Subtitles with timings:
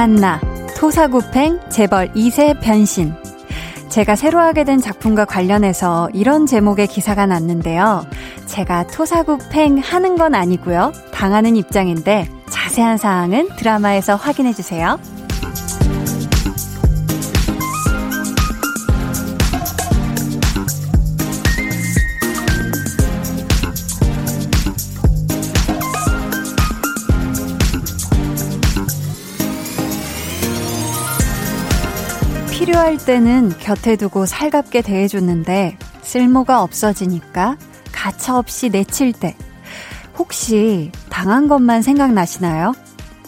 [0.00, 0.40] 강한나,
[0.78, 3.12] 토사구팽, 재벌 2세 변신.
[3.90, 8.06] 제가 새로 하게 된 작품과 관련해서 이런 제목의 기사가 났는데요.
[8.46, 10.92] 제가 토사구팽 하는 건 아니고요.
[11.12, 14.98] 당하는 입장인데 자세한 사항은 드라마에서 확인해 주세요.
[32.80, 37.58] 필요할 때는 곁에 두고 살갑게 대해줬는데 쓸모가 없어지니까
[37.92, 39.36] 가차없이 내칠 때
[40.16, 42.72] 혹시 당한 것만 생각나시나요?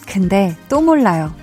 [0.07, 1.33] 근데 또 몰라요.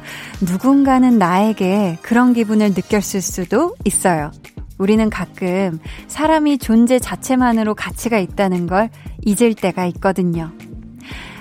[0.40, 4.32] 누군가는 나에게 그런 기분을 느꼈을 수도 있어요.
[4.78, 8.90] 우리는 가끔 사람이 존재 자체만으로 가치가 있다는 걸
[9.24, 10.50] 잊을 때가 있거든요.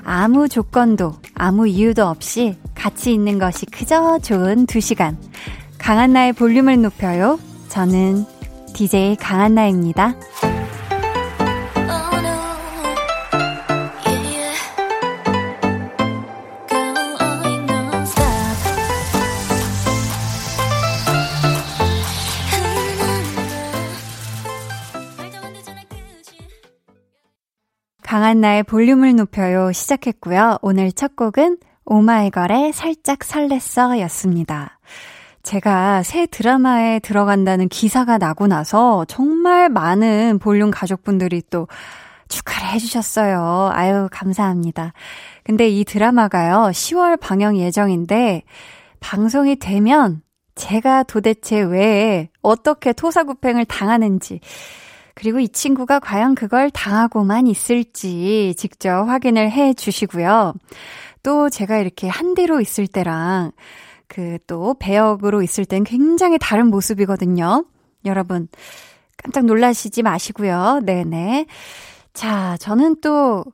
[0.04, 5.18] 아무 조건도 아무 이유도 없이 가치 있는 것이 그저 좋은 두 시간.
[5.80, 7.40] 강한나의 볼륨을 높여요.
[7.70, 8.26] 저는
[8.74, 10.16] DJ 강한나입니다.
[28.04, 30.58] 강한나의 볼륨을 높여요 시작했고요.
[30.62, 34.79] 오늘 첫 곡은 오마이걸의 살짝 설렜어 였습니다.
[35.50, 41.68] 제가 새 드라마에 들어간다는 기사가 나고 나서 정말 많은 볼륨 가족분들이 또
[42.28, 43.72] 축하를 해주셨어요.
[43.74, 44.94] 아유, 감사합니다.
[45.44, 48.44] 근데 이 드라마가요, 10월 방영 예정인데,
[49.00, 50.22] 방송이 되면
[50.54, 54.42] 제가 도대체 왜 어떻게 토사구팽을 당하는지,
[55.16, 60.54] 그리고 이 친구가 과연 그걸 당하고만 있을지 직접 확인을 해 주시고요.
[61.24, 63.52] 또 제가 이렇게 한디로 있을 때랑
[64.10, 67.64] 그 또 배역으로 있을 땐 굉장히 다른 모습이거든요.
[68.06, 68.48] 여러분,
[69.16, 70.82] 깜짝 놀라시지 마시고요.
[70.84, 71.46] 네네.
[72.14, 73.46] 자, 저는 또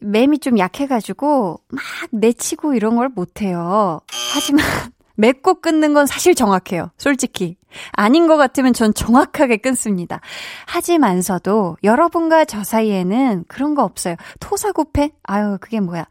[0.00, 4.00] 맴이 좀 약해가지고 막 내치고 이런 걸 못해요.
[4.34, 4.64] 하지만
[5.16, 6.90] 맺고 끊는 건 사실 정확해요.
[6.96, 7.56] 솔직히.
[7.92, 10.20] 아닌 것 같으면 전 정확하게 끊습니다.
[10.66, 14.16] 하지만서도 여러분과 저 사이에는 그런 거 없어요.
[14.40, 15.10] 토사구패?
[15.24, 16.06] 아유, 그게 뭐야.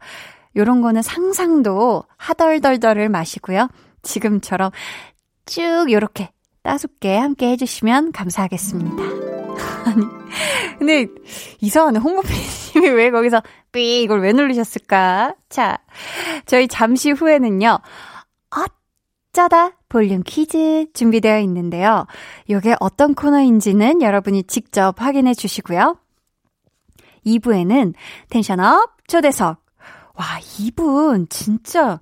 [0.56, 3.68] 요런 거는 상상도 하덜덜덜을 마시고요.
[4.02, 4.70] 지금처럼
[5.46, 6.30] 쭉 요렇게
[6.62, 9.02] 따숩게 함께 해주시면 감사하겠습니다.
[9.84, 10.06] 아니,
[10.78, 11.06] 근데
[11.60, 11.98] 이상하네.
[11.98, 13.42] 홍보PD님이 왜 거기서
[13.72, 15.34] 삐 이걸 왜 누르셨을까?
[15.48, 15.78] 자,
[16.46, 17.78] 저희 잠시 후에는요.
[18.50, 22.06] 어쩌다 볼륨 퀴즈 준비되어 있는데요.
[22.46, 25.96] 이게 어떤 코너인지는 여러분이 직접 확인해 주시고요.
[27.26, 27.94] 2부에는
[28.30, 29.61] 텐션업 초대석.
[30.14, 30.24] 와,
[30.58, 32.00] 이분 진짜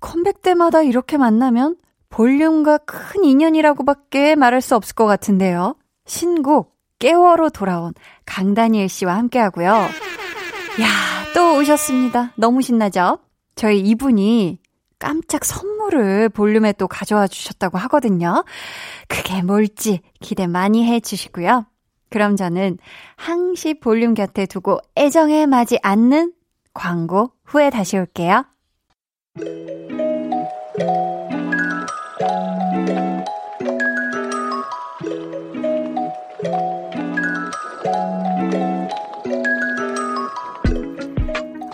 [0.00, 1.76] 컴백 때마다 이렇게 만나면
[2.08, 5.76] 볼륨과 큰 인연이라고밖에 말할 수 없을 것 같은데요.
[6.06, 7.94] 신곡 깨워로 돌아온
[8.26, 9.68] 강다니엘 씨와 함께 하고요.
[9.70, 9.88] 야,
[11.34, 12.32] 또 오셨습니다.
[12.36, 13.18] 너무 신나죠?
[13.54, 14.58] 저희 이분이
[14.98, 18.44] 깜짝 선물을 볼륨에 또 가져와 주셨다고 하거든요.
[19.08, 21.66] 그게 뭘지 기대 많이 해 주시고요.
[22.10, 22.78] 그럼 저는
[23.16, 26.32] 항시 볼륨 곁에 두고 애정에 맞지 않는
[26.74, 28.44] 광고 후에 다시 올게요.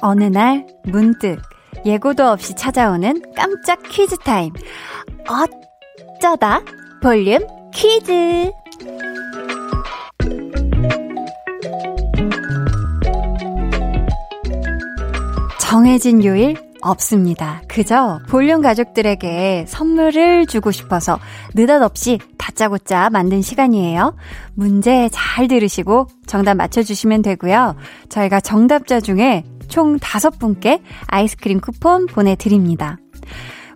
[0.02, 1.40] 어느 날 문득
[1.84, 4.52] 예고도 없이 찾아오는 깜짝 퀴즈 타임.
[6.20, 6.62] 어쩌다
[7.02, 7.40] 볼륨
[7.72, 8.52] 퀴즈.
[15.68, 17.60] 정해진 요일 없습니다.
[17.66, 21.18] 그저 볼륨 가족들에게 선물을 주고 싶어서
[21.56, 24.14] 느닷없이 다짜고짜 만든 시간이에요.
[24.54, 27.74] 문제 잘 들으시고 정답 맞춰주시면 되고요.
[28.08, 32.98] 저희가 정답자 중에 총 다섯 분께 아이스크림 쿠폰 보내드립니다.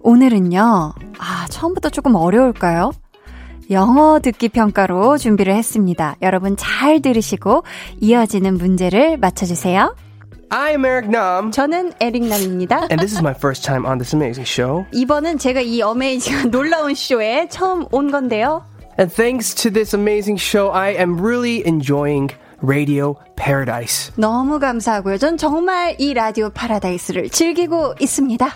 [0.03, 2.93] 오늘은요, 아, 처음부터 조금 어려울까요?
[3.73, 6.15] 영어 듣기 평가로 준비를 했습니다.
[6.23, 7.65] 여러분 잘 들으시고
[8.01, 9.93] 이어지는 문제를 맞춰주세요.
[10.50, 11.52] I'm Eric Nam.
[11.52, 12.88] 저는 에릭남입니다.
[12.90, 14.86] And this is my first time on this amazing show.
[14.94, 18.64] 이번은 제가 이 어메이징한 놀라운 쇼에 처음 온 건데요.
[18.98, 24.12] And thanks to this amazing show, I am really enjoying Radio Paradise.
[24.16, 25.18] 너무 감사하고요.
[25.18, 28.48] 전 정말 이 라디오 파라다이스를 즐기고 있습니다.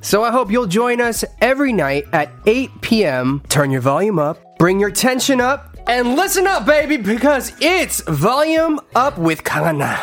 [0.00, 3.42] So I hope you'll join us every night at 8 p.m.
[3.48, 8.78] Turn your volume up, bring your tension up, and listen up, baby, because it's Volume
[8.94, 9.96] Up with 강한나.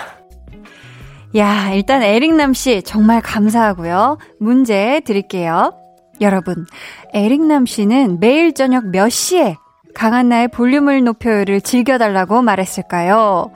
[1.36, 4.18] 야, 일단 에릭남 씨 정말 감사하고요.
[4.40, 5.72] 문제 드릴게요.
[6.20, 6.66] 여러분,
[7.12, 9.56] 에릭남 씨는 매일 저녁 몇 시에
[9.94, 13.52] 강한나의 볼륨을 높여요를 즐겨달라고 말했을까요?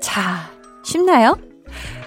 [0.00, 0.50] 자,
[0.84, 1.36] 쉽나요?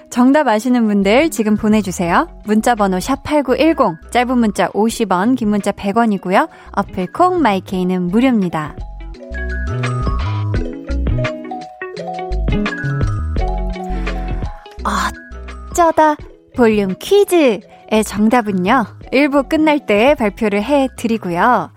[0.09, 2.29] 정답 아시는 분들 지금 보내주세요.
[2.45, 6.47] 문자번호 샵8910, 짧은 문자 50원, 긴 문자 100원이고요.
[6.71, 8.75] 어플 콩 마이케이는 무료입니다.
[14.85, 16.15] 어쩌다
[16.55, 18.85] 볼륨 퀴즈의 정답은요.
[19.11, 21.71] 1부 끝날 때 발표를 해 드리고요.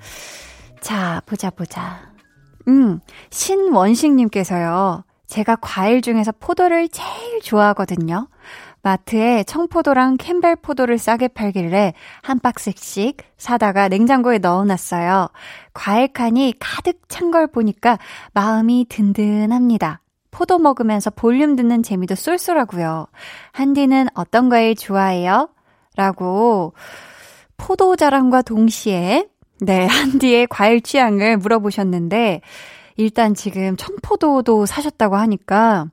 [0.80, 2.00] 자, 보자, 보자.
[2.68, 3.00] 음,
[3.30, 5.04] 신원식님께서요.
[5.26, 8.28] 제가 과일 중에서 포도를 제일 좋아하거든요.
[8.82, 15.28] 마트에 청포도랑 캠벨 포도를 싸게 팔길래 한 박스씩 사다가 냉장고에 넣어놨어요.
[15.74, 17.98] 과일 칸이 가득 찬 걸 보니까
[18.32, 20.00] 마음이 든든합니다.
[20.30, 23.06] 포도 먹으면서 볼륨 듣는 재미도 쏠쏠하고요.
[23.52, 25.48] 한디는 어떤 과일 좋아해요?
[25.96, 26.74] 라고
[27.56, 29.28] 포도 자랑과 동시에
[29.60, 32.40] 네, 한디의 과일 취향을 물어보셨는데
[32.96, 35.86] 일단 지금 청포도도 사셨다고 하니까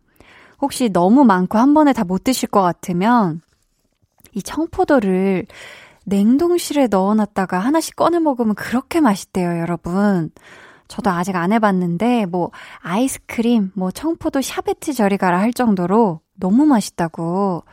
[0.61, 3.41] 혹시 너무 많고 한 번에 다 못 드실 것 같으면
[4.33, 5.45] 이 청포도를
[6.05, 10.29] 냉동실에 넣어놨다가 하나씩 꺼내 먹으면 그렇게 맛있대요, 여러분.
[10.87, 17.63] 저도 아직 안 해봤는데, 뭐, 아이스크림, 뭐, 청포도 샤베트 저리 가라 할 정도로 너무 맛있다고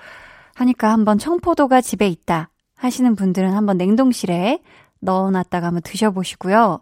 [0.54, 4.62] 하니까 한번 청포도가 집에 있다 하시는 분들은 한번 냉동실에
[5.00, 6.80] 넣어놨다가 한번 드셔보시고요.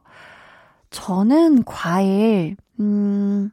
[0.91, 3.51] 저는 과일, 음,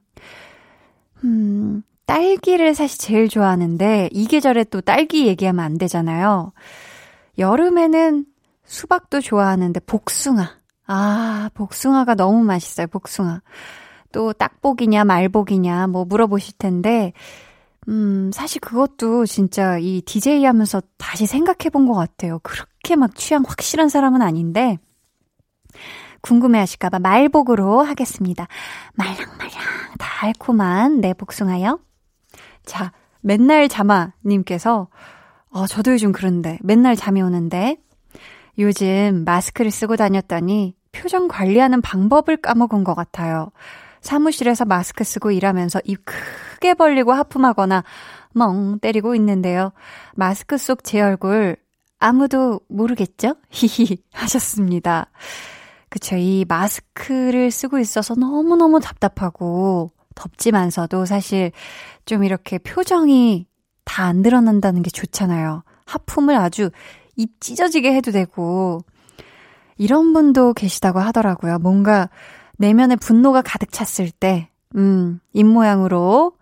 [1.23, 6.53] 음, 딸기를 사실 제일 좋아하는데, 이 계절에 또 딸기 얘기하면 안 되잖아요.
[7.37, 8.25] 여름에는
[8.65, 10.57] 수박도 좋아하는데, 복숭아.
[10.87, 13.41] 아, 복숭아가 너무 맛있어요, 복숭아.
[14.11, 17.13] 또 딱복이냐, 말복이냐, 뭐 물어보실 텐데,
[17.89, 22.39] 음, 사실 그것도 진짜 이 DJ 하면서 다시 생각해 본 것 같아요.
[22.43, 24.77] 그렇게 막 취향 확실한 사람은 아닌데,
[26.21, 28.47] 궁금해 하실까봐 말복으로 하겠습니다.
[28.95, 29.49] 말랑말랑
[29.99, 31.79] 달콤한 내 복숭아요.
[32.65, 32.91] 자,
[33.21, 34.87] 맨날 자마님께서,
[35.49, 37.77] 어, 저도 요즘 그런데, 맨날 잠이 오는데,
[38.59, 43.51] 요즘 마스크를 쓰고 다녔더니 표정 관리하는 방법을 까먹은 것 같아요.
[44.01, 47.83] 사무실에서 마스크 쓰고 일하면서 입 크게 벌리고 하품하거나
[48.33, 49.71] 멍 때리고 있는데요.
[50.15, 51.57] 마스크 속 제 얼굴
[51.99, 53.35] 아무도 모르겠죠?
[53.49, 55.09] 히히 하셨습니다.
[55.89, 56.15] 그쵸.
[56.17, 61.51] 이 마스크를 쓰고 있어서 너무너무 답답하고 덥지만서도 사실
[62.05, 63.47] 좀 이렇게 표정이
[63.85, 65.63] 다 안 드러난다는 게 좋잖아요.
[65.85, 66.69] 하품을 아주
[67.15, 68.79] 입 찢어지게 해도 되고
[69.77, 71.59] 이런 분도 계시다고 하더라고요.
[71.59, 72.09] 뭔가
[72.57, 76.33] 내면에 분노가 가득 찼을 때, 음, 입모양으로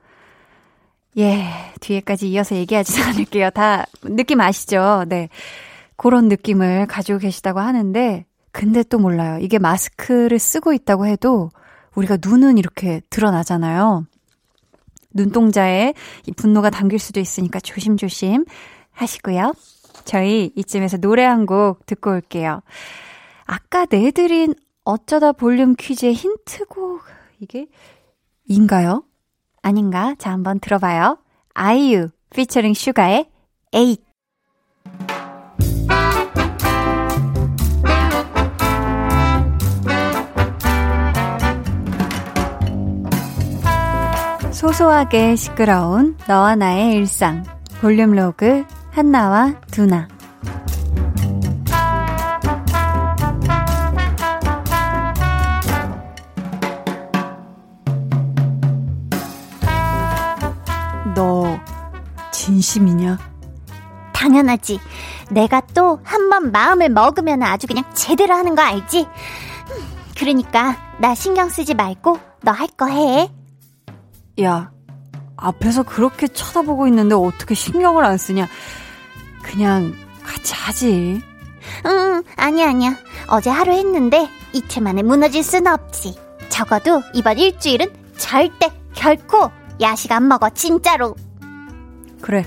[1.17, 1.45] 예,
[1.79, 3.49] 뒤에까지 이어서 얘기하지 않을게요.
[3.51, 5.05] 다 느낌 아시죠?
[5.07, 5.29] 네.
[5.97, 9.37] 그런 느낌을 가지고 계시다고 하는데, 근데 또 몰라요.
[9.41, 11.51] 이게 마스크를 쓰고 있다고 해도
[11.95, 14.05] 우리가 눈은 이렇게 드러나잖아요.
[15.13, 15.93] 눈동자에
[16.27, 18.45] 이 분노가 담길 수도 있으니까 조심조심
[18.91, 19.53] 하시고요.
[20.03, 22.61] 저희 이쯤에서 노래 한 곡 듣고 올게요.
[23.45, 27.01] 아까 내드린 어쩌다 볼륨 퀴즈의 힌트곡,
[27.39, 27.67] 이게,
[28.47, 29.03] 인가요?
[29.61, 30.15] 아닌가?
[30.17, 31.17] 자, 한번 들어봐요.
[31.53, 33.29] 아이유, 피처링 슈가의
[33.73, 34.03] 에잇.
[44.51, 47.43] 소소하게 시끄러운 너와 나의 일상.
[47.81, 50.07] 볼륨 로그 한나와 두나.
[62.59, 63.17] 진심이냐?
[64.13, 64.79] 당연하지.
[65.29, 69.07] 내가 또 한 번 마음을 먹으면 아주 그냥 제대로 하는 거 알지?
[70.17, 73.29] 그러니까 나 신경 쓰지 말고 너 할 거 해.
[74.41, 74.71] 야,
[75.37, 78.47] 앞에서 그렇게 쳐다보고 있는데 어떻게 신경을 안 쓰냐?
[79.43, 79.93] 그냥
[80.23, 81.21] 같이 하지.
[81.85, 82.95] 응, 아니야, 아니야.
[83.27, 86.15] 어제 하루 했는데 이틀 만에 무너질 순 없지.
[86.49, 91.15] 적어도 이번 일주일은 절대 결코 야식 안 먹어, 진짜로.
[92.21, 92.45] 그래.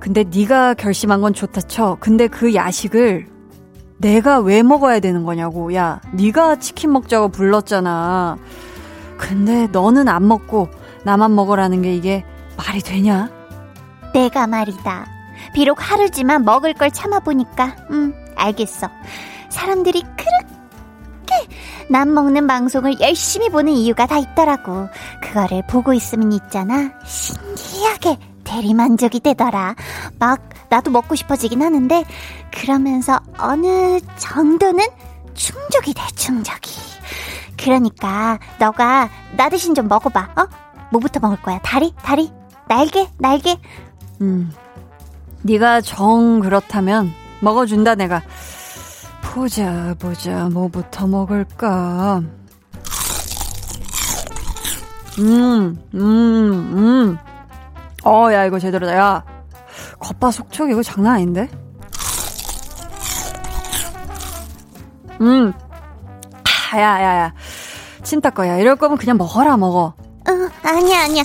[0.00, 1.96] 근데 네가 결심한 건 좋다 쳐.
[2.00, 3.26] 근데 그 야식을
[3.98, 5.74] 내가 왜 먹어야 되는 거냐고.
[5.74, 8.38] 야, 네가 치킨 먹자고 불렀잖아.
[9.18, 10.68] 근데 너는 안 먹고
[11.04, 12.24] 나만 먹으라는 게 이게
[12.56, 13.30] 말이 되냐?
[14.14, 15.06] 내가 말이다.
[15.54, 18.88] 비록 하루지만 먹을 걸 참아보니까, 음, 알겠어.
[19.50, 21.56] 사람들이 그렇게
[21.90, 24.88] 남 먹는 방송을 열심히 보는 이유가 다 있더라고.
[25.22, 26.90] 그거를 보고 있으면 있잖아.
[27.04, 29.74] 신기하게 대리만족이 되더라.
[30.18, 32.04] 막, 나도 먹고 싶어지긴 하는데,
[32.52, 34.86] 그러면서 어느 정도는
[35.34, 36.70] 충족이 돼, 충족이.
[37.56, 40.46] 그러니까, 너가 나 대신 좀 먹어봐, 어?
[40.90, 41.58] 뭐부터 먹을 거야?
[41.62, 41.94] 다리?
[42.02, 42.30] 다리?
[42.68, 43.08] 날개?
[43.18, 43.56] 날개?
[44.20, 44.52] 음,
[45.42, 48.22] 네가 정 그렇다면 먹어준다 내가.
[49.22, 52.22] 보자 보자 뭐부터 먹을까.
[55.18, 57.18] 음, 음, 음.
[58.04, 58.96] 어, 야, 이거 제대로다.
[58.96, 59.24] 야,
[59.98, 61.48] 겉바 속촉 이거 장난 아닌데?
[65.20, 65.52] 음,
[66.72, 67.34] 아, 야, 야, 야.
[68.02, 68.56] 찐따 거야.
[68.56, 69.94] 이럴 거면 그냥 먹어라, 먹어.
[70.28, 71.22] 어, 아니야, 아니야.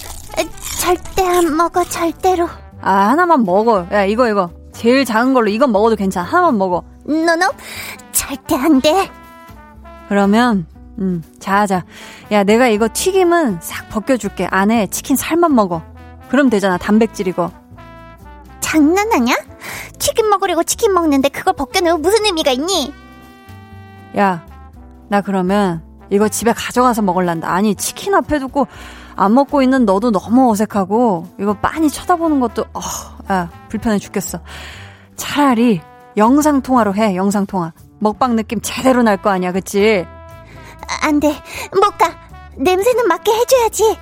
[0.82, 2.48] 절대 안 먹어, 절대로.
[2.82, 3.88] 아, 하나만 먹어.
[3.91, 4.50] 야, 이거, 이거.
[4.74, 6.27] 제일 작은 걸로 이건 먹어도 괜찮아.
[6.27, 6.84] 하나만 먹어.
[7.05, 7.51] 노노,
[8.12, 9.10] 절대 안 돼.
[10.10, 10.67] 그러면,
[11.00, 11.86] 음, 자자.
[12.32, 14.48] 야, 내가 이거 튀김은 싹 벗겨줄게.
[14.51, 15.82] 안에 치킨 살만 먹어.
[16.29, 16.77] 그럼 되잖아.
[16.77, 17.50] 단백질이고.
[18.62, 19.36] 장난하냐?
[20.00, 22.94] 치킨 먹으려고 치킨 먹는데 그걸 벗겨내면 무슨 의미가 있니?
[24.17, 24.46] 야,
[25.10, 27.50] 나 그러면 이거 집에 가져가서 먹을란다.
[27.51, 28.67] 아니, 치킨 앞에 두고
[29.15, 32.79] 안 먹고 있는 너도 너무 어색하고 이거 빤히 쳐다보는 것도 어,
[33.32, 34.39] 야, 불편해 죽겠어.
[35.15, 35.82] 차라리
[36.17, 37.15] 영상 통화로 해.
[37.15, 37.72] 영상 통화.
[38.00, 40.05] 먹방 느낌 제대로 날 거 아니야, 그치?
[41.01, 41.29] 안 돼.
[41.74, 42.12] 못 가.
[42.58, 43.98] 냄새는 맡게 해줘야지.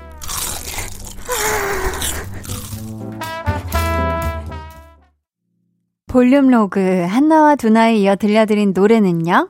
[6.08, 9.50] 볼륨 로그 한나와 두나에 이어 들려드린 노래는요.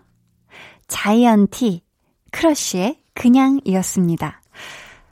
[0.88, 1.82] 자이언티
[2.32, 4.42] 크러쉬의 그냥이었습니다.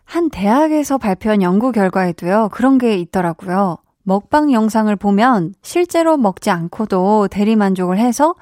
[0.06, 3.78] 한 대학에서 발표한 연구 결과에도요, 그런 게 있더라고요.
[4.04, 8.36] 먹방 영상을 보면 실제로 먹지 않고도 대리 만족을 해서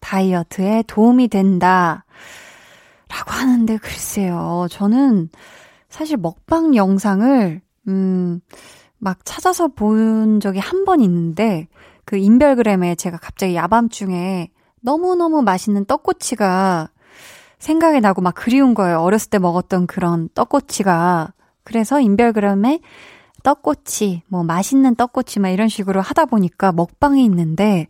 [0.00, 2.04] 다이어트에 도움이 된다.
[3.08, 4.66] 라고 하는데 글쎄요.
[4.70, 5.30] 저는
[5.88, 8.40] 사실 먹방 영상을, 음,
[8.98, 11.68] 막 찾아서 본 적이 한 번 있는데
[12.04, 14.50] 그 인별그램에 제가 갑자기 야밤중에
[14.80, 16.90] 너무너무 맛있는 떡꼬치가
[17.58, 19.00] 생각이 나고 막 그리운 거예요.
[19.00, 21.32] 어렸을 때 먹었던 그런 떡꼬치가.
[21.64, 22.80] 그래서 인별그램에
[23.42, 27.86] 떡꼬치, 뭐 맛있는 떡꼬치 막 이런 식으로 하다 보니까 먹방이 있는데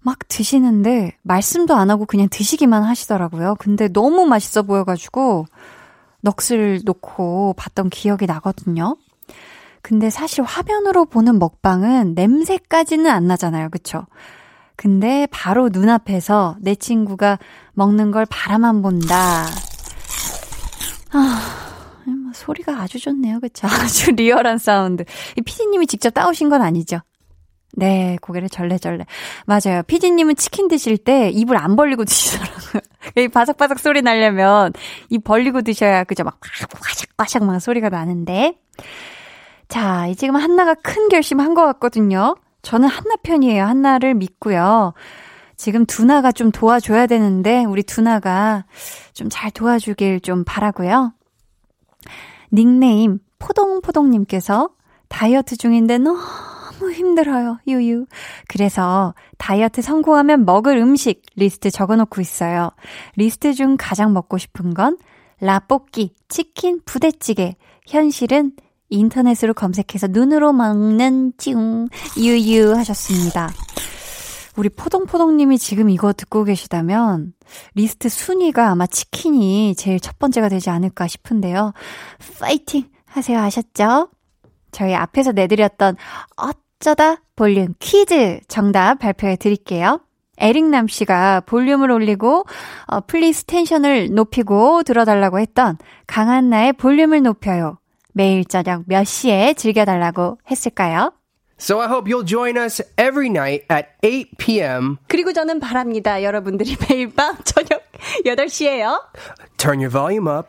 [0.00, 3.56] 막 드시는데 말씀도 안 하고 그냥 드시기만 하시더라고요.
[3.58, 5.46] 근데 너무 맛있어 보여가지고
[6.26, 8.96] 넋을 놓고 봤던 기억이 나거든요.
[9.82, 13.68] 근데 사실 화면으로 보는 먹방은 냄새까지는 안 나잖아요.
[13.70, 14.06] 그쵸?
[14.74, 17.38] 근데 바로 눈앞에서 내 친구가
[17.74, 19.46] 먹는 걸 바라만 본다.
[21.12, 23.40] 아, 뭐 소리가 아주 좋네요.
[23.40, 23.66] 그쵸?
[23.70, 25.04] 아주 리얼한 사운드.
[25.36, 26.98] 이 피디님이 직접 따오신 건 아니죠?
[27.76, 29.04] 네, 고개를 절레절레.
[29.44, 29.82] 맞아요.
[29.86, 32.82] 피디님은 치킨 드실 때 입을 안 벌리고 드시더라고요.
[33.16, 34.72] 이 바삭바삭 소리 나려면
[35.10, 36.24] 입 벌리고 드셔야 그죠?
[36.24, 36.40] 막
[37.20, 38.58] 와샥와샥 막 소리가 나는데.
[39.68, 42.36] 자, 지금 한나가 큰 결심한 것 같거든요.
[42.62, 43.64] 저는 한나 편이에요.
[43.64, 44.94] 한나를 믿고요.
[45.56, 48.64] 지금 두나가 좀 도와줘야 되는데, 우리 두나가
[49.14, 51.12] 좀 잘 도와주길 좀 바라고요.
[52.52, 54.70] 닉네임, 포동포동님께서
[55.08, 56.18] 다이어트 중인데 너무
[56.80, 57.58] 힘들어요.
[57.66, 58.06] 유유.
[58.48, 62.70] 그래서 다이어트 성공하면 먹을 음식 리스트 적어놓고 있어요.
[63.16, 64.98] 리스트 중 가장 먹고 싶은 건
[65.40, 67.56] 라볶이, 치킨, 부대찌개.
[67.86, 68.52] 현실은
[68.88, 73.50] 인터넷으로 검색해서 눈으로 먹는 중 유유 하셨습니다.
[74.56, 77.34] 우리 포동포동님이 지금 이거 듣고 계시다면
[77.74, 81.72] 리스트 순위가 아마 치킨이 제일 첫 번째가 되지 않을까 싶은데요.
[82.40, 84.08] 파이팅 하세요 아셨죠?
[84.72, 85.96] 저희 앞에서 내드렸던
[86.36, 90.00] 어쩌다 볼륨 퀴즈 정답 발표해 드릴게요.
[90.38, 92.44] 에릭남 씨가 볼륨을 올리고
[92.86, 97.78] 어, please 텐션을 높이고 들어달라고 했던 강한나의 볼륨을 높여요.
[98.12, 101.12] 매일 저녁 몇 시에 즐겨달라고 했을까요?
[101.58, 104.98] So I hope you'll join us every night at 8 p.m.
[105.08, 106.22] 그리고 저는 바랍니다.
[106.22, 107.82] 여러분들이 매일 밤 저녁
[108.26, 109.00] 8시에요.
[109.56, 110.48] Turn your volume up.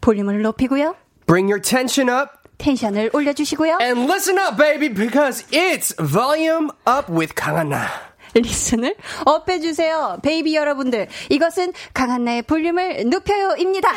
[0.00, 0.96] 볼륨을 높이고요.
[1.26, 2.39] Bring your tension up.
[2.60, 3.78] 텐션을 올려주시고요.
[3.80, 7.86] And listen up, baby, because it's volume up with 강한나.
[8.34, 8.94] listen을
[9.24, 10.18] up해주세요.
[10.22, 11.08] baby 여러분들.
[11.30, 13.90] 이것은 강한나의 볼륨을 높여요입니다.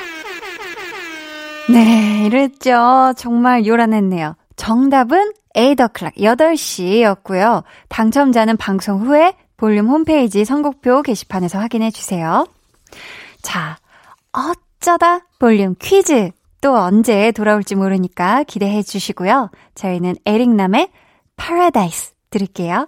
[1.70, 3.14] 네, 이랬죠.
[3.16, 4.36] 정말 요란했네요.
[4.56, 7.64] 정답은 8o'clock, 8시였고요.
[7.90, 12.48] 당첨자는 방송 후에 볼륨 홈페이지 선곡표 게시판에서 확인해 주세요.
[13.42, 13.78] 자,
[14.32, 16.32] 어쩌다 볼륨 퀴즈
[16.64, 19.52] 또 언제 돌아올지 모르니까 기대해 주시고요.
[19.76, 20.90] 저희는 에릭남의
[21.36, 22.88] Paradise 부탁드릴게요.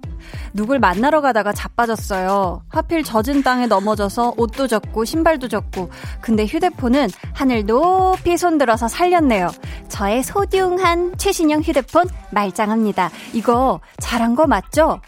[0.53, 2.63] 누굴 만나러 가다가 자빠졌어요.
[2.69, 5.89] 하필 젖은 땅에 넘어져서 옷도 젖고 신발도 젖고
[6.21, 9.49] 근데 휴대폰은 하늘 높이 손들어서 살렸네요.
[9.89, 13.09] 저의 소중한 최신형 휴대폰 말짱합니다.
[13.33, 15.01] 이거 잘한 거 맞죠?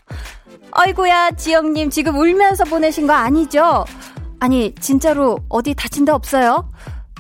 [0.72, 3.86] 아이고야 지영님 지금 울면서 보내신 거 아니죠?
[4.40, 6.68] 아니 진짜로 어디 다친 데 없어요?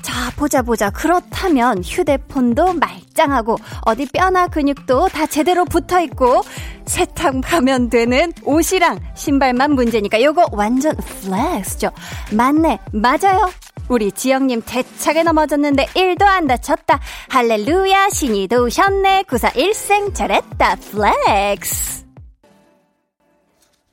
[0.03, 0.89] 자, 보자, 보자.
[0.89, 6.43] 그렇다면 휴대폰도 말짱하고, 어디 뼈나 근육도 다 제대로 붙어 있고,
[6.85, 11.91] 세탁 가면 되는 옷이랑 신발만 문제니까 요거 완전 flex죠.
[12.31, 13.49] 맞네, 맞아요.
[13.89, 16.99] 우리 지영님 대차게 넘어졌는데 1도 안 다쳤다.
[17.29, 19.23] 할렐루야, 신이 도우셨네.
[19.23, 20.75] 941생 잘했다.
[20.75, 22.03] 플렉스.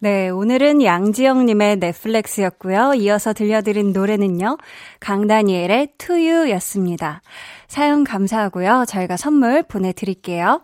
[0.02, 2.94] 네, 오늘은 양지영님의 flex였고요.
[2.94, 4.56] 이어서 들려드린 노래는요.
[5.00, 7.20] 강다니엘의 You였습니다.
[7.68, 8.86] 사연 감사하고요.
[8.88, 10.62] 저희가 선물 보내드릴게요.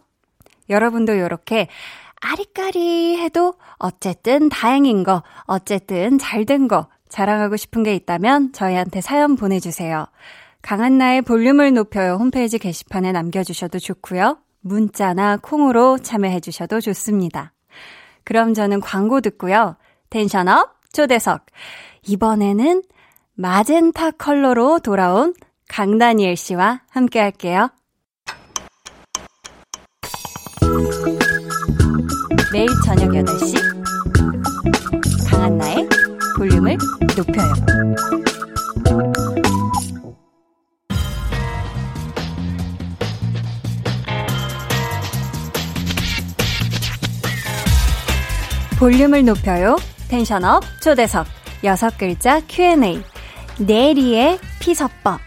[0.70, 1.68] 여러분도 이렇게
[2.32, 9.36] 아리까리 해도 어쨌든 다행인 거, 어쨌든 잘 된 거, 자랑하고 싶은 게 있다면 저희한테 사연
[9.36, 10.06] 보내주세요.
[10.62, 14.38] 강한나의 볼륨을 높여요 홈페이지 게시판에 남겨주셔도 좋고요.
[14.60, 17.52] 문자나 콩으로 참여해주셔도 좋습니다.
[18.24, 19.76] 그럼 저는 광고 듣고요.
[20.10, 21.46] 텐션업 초대석.
[22.08, 22.82] 이번에는
[23.34, 25.34] 마젠타 컬러로 돌아온
[25.68, 27.70] 강다니엘 씨와 함께 할게요.
[32.56, 33.54] 매일 저녁 8시
[35.28, 35.86] 강한나의
[36.38, 36.78] 볼륨을
[37.14, 37.52] 높여요.
[48.78, 49.76] 볼륨을 높여요.
[50.08, 51.26] 텐션업 초대석
[51.62, 53.02] 여섯 글자 Q&A
[53.58, 55.25] 내리의 피서법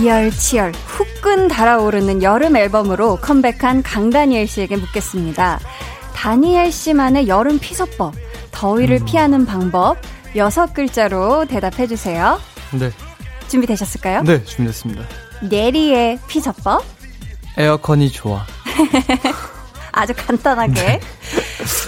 [0.00, 5.60] 이열치열 후끈 달아오르는 여름 앨범으로 컴백한 강다니엘 씨에게 묻겠습니다.
[6.14, 8.14] 다니엘 씨만의 여름 피서법,
[8.50, 9.04] 더위를 음.
[9.04, 9.98] 피하는 방법,
[10.36, 12.40] 여섯 글자로 대답해 주세요.
[12.72, 12.90] 네.
[13.48, 14.22] 준비되셨을까요?
[14.22, 15.04] 네, 준비됐습니다.
[15.42, 16.82] 내리의 피서법?
[17.58, 18.46] 에어컨이 좋아.
[19.92, 20.72] 아주 간단하게.
[20.72, 21.00] 네.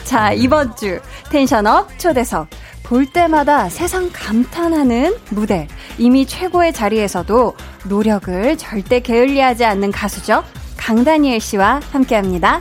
[0.05, 2.46] 자, 이번 주 텐션업 초대석.
[2.83, 5.68] 볼 때마다 세상 감탄하는 무대.
[5.99, 7.55] 이미 최고의 자리에서도
[7.88, 10.45] 노력을 절대 게을리하지 않는 가수죠.
[10.77, 12.61] 강다니엘 씨와 함께 합니다.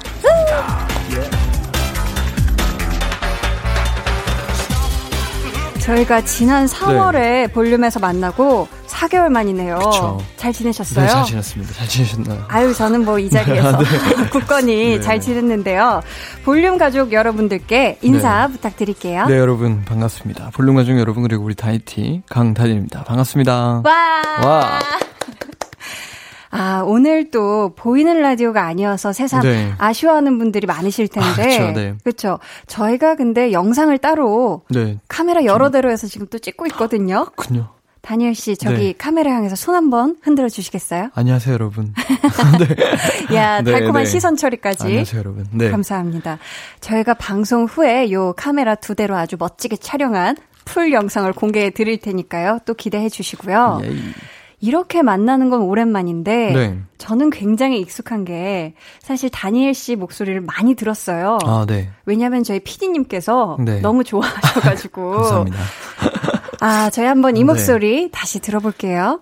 [5.79, 7.47] 저희가 지난 3월에 네.
[7.47, 8.67] 볼륨에서 만나고
[9.01, 9.75] 4개월 만이네요.
[9.79, 10.21] 그쵸.
[10.37, 11.05] 잘 지내셨어요?
[11.05, 11.73] 네, 잘 지냈습니다.
[11.73, 12.45] 잘 지내셨나요?
[12.47, 13.85] 아유, 저는 뭐 이 자리에서 네.
[14.31, 15.01] 굳건히 네.
[15.01, 16.01] 잘 지냈는데요.
[16.43, 18.53] 볼륨 가족 여러분들께 인사 네.
[18.53, 19.25] 부탁드릴게요.
[19.27, 20.51] 네, 여러분 반갑습니다.
[20.53, 23.03] 볼륨 가족 여러분 그리고 우리 다이티 강다니입니다.
[23.03, 23.81] 반갑습니다.
[23.83, 24.21] 와!
[24.43, 24.79] 와!
[26.53, 29.71] 아, 오늘 또 보이는 라디오가 아니어서 세상 네.
[29.77, 31.29] 아쉬워하는 분들이 많으실 텐데.
[31.29, 31.71] 아, 그렇죠.
[31.71, 31.93] 네.
[32.03, 32.39] 그렇죠.
[32.67, 34.99] 저희가 근데 영상을 따로 네.
[35.07, 37.25] 카메라 여러 대로 해서 지금 또 찍고 있거든요.
[37.35, 37.69] 그렇군요.
[38.01, 38.93] 다니엘 씨, 저기 네.
[38.97, 41.09] 카메라 향해서 손 한번 흔들어 주시겠어요?
[41.13, 41.93] 안녕하세요, 여러분.
[43.29, 43.35] 네.
[43.35, 44.83] 야, 네, 달콤한 네, 시선 처리까지.
[44.85, 45.45] 안녕하세요, 여러분.
[45.51, 45.69] 네.
[45.69, 46.39] 감사합니다.
[46.79, 52.59] 저희가 방송 후에 요 카메라 두 대로 아주 멋지게 촬영한 풀 영상을 공개해 드릴 테니까요.
[52.65, 53.81] 또 기대해 주시고요.
[53.83, 53.99] 예이.
[54.63, 56.79] 이렇게 만나는 건 오랜만인데 네.
[56.99, 61.39] 저는 굉장히 익숙한 게 사실 다니엘 씨 목소리를 많이 들었어요.
[61.43, 61.89] 아, 네.
[62.05, 63.81] 왜냐하면 저희 PD님께서 네.
[63.81, 65.11] 너무 좋아하셔가지고.
[65.17, 65.57] 감사합니다.
[66.61, 67.45] 아, 저희 한번 이 네.
[67.45, 68.09] 목소리 네.
[68.11, 69.21] 다시 들어볼게요.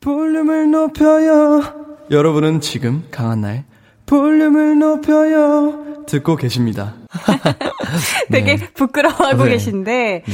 [0.00, 1.62] 볼륨을 높여요.
[2.10, 3.64] 여러분은 지금 강한나의
[4.04, 6.04] 볼륨을 높여요.
[6.06, 6.94] 듣고 계십니다.
[8.30, 8.68] 되게 네.
[8.74, 9.50] 부끄러워하고 네.
[9.50, 10.24] 계신데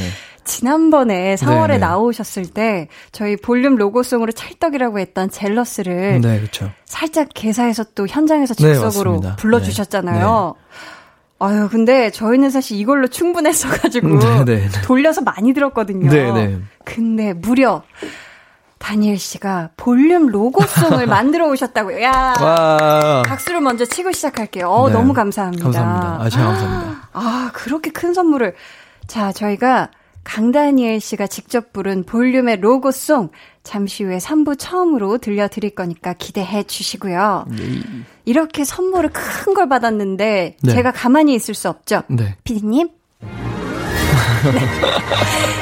[0.43, 1.77] 지난번에 4월에 네네.
[1.77, 6.69] 나오셨을 때 저희 볼륨 로고송으로 찰떡이라고 했던 젤러스를 네, 그렇죠.
[6.83, 9.21] 살짝 개사해서 또 현장에서 네, 즉석으로.
[9.37, 10.55] 불러주셨잖아요.
[11.39, 14.81] 아유, 근데 저희는 사실 이걸로 충분했어가지고 네, 네, 네.
[14.83, 16.09] 돌려서 많이 들었거든요.
[16.09, 16.59] 네, 네.
[16.83, 17.83] 근데 무려
[18.77, 22.01] 다니엘 씨가 볼륨 로고송을 만들어 오셨다고요.
[22.01, 23.23] 야, 와.
[23.25, 24.67] 박수를 먼저 치고 시작할게요.
[24.69, 24.93] 어, 네.
[24.93, 25.63] 너무 감사합니다.
[25.63, 26.17] 감사합니다.
[26.21, 27.09] 아, 제가 감사합니다.
[27.13, 28.55] 아, 그렇게 큰 선물을.
[29.07, 29.91] 자, 저희가
[30.23, 33.29] 강다니엘 씨가 직접 부른 볼륨의 로고송
[33.69, 37.45] 잠시 후에 3부 처음으로 들려드릴 거니까 기대해 주시고요.
[38.25, 40.73] 이렇게 선물을 큰 걸 받았는데 네.
[40.73, 42.01] 제가 가만히 있을 수 없죠.
[42.07, 42.35] 네.
[42.43, 42.89] 피디님.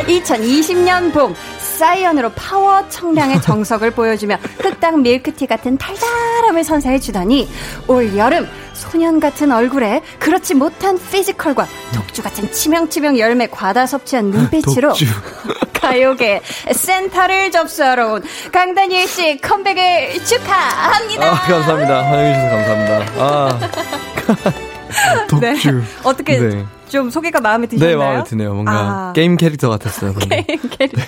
[0.07, 0.19] 네.
[0.21, 7.47] 2020년 봄 CYAN으로 파워 청량의 정석을 보여주며 흑당 밀크티 같은 달달함을 선사해 주더니
[7.87, 14.93] 올 여름 소년 같은 얼굴에 그렇지 못한 physical과 독주 같은 치명치명 열매 과다 섭취한 눈빛으로.
[15.79, 16.41] 가요계
[16.73, 21.31] 센터를 접수하러 온 강다니엘 씨 컴백을 축하합니다.
[21.31, 22.03] 아, 감사합니다.
[22.03, 23.23] 환영해주셔서 감사합니다.
[23.23, 23.59] 아.
[25.27, 25.83] 독주.
[26.03, 26.65] 어떻게 네.
[26.89, 27.97] 좀 소개가 마음에 네, 드셨나요?
[27.97, 28.53] 마음에 드네요.
[28.53, 29.13] 뭔가 아.
[29.13, 30.13] 게임 캐릭터 같았어요.
[30.13, 30.45] 근데.
[30.77, 31.01] 캐릭터.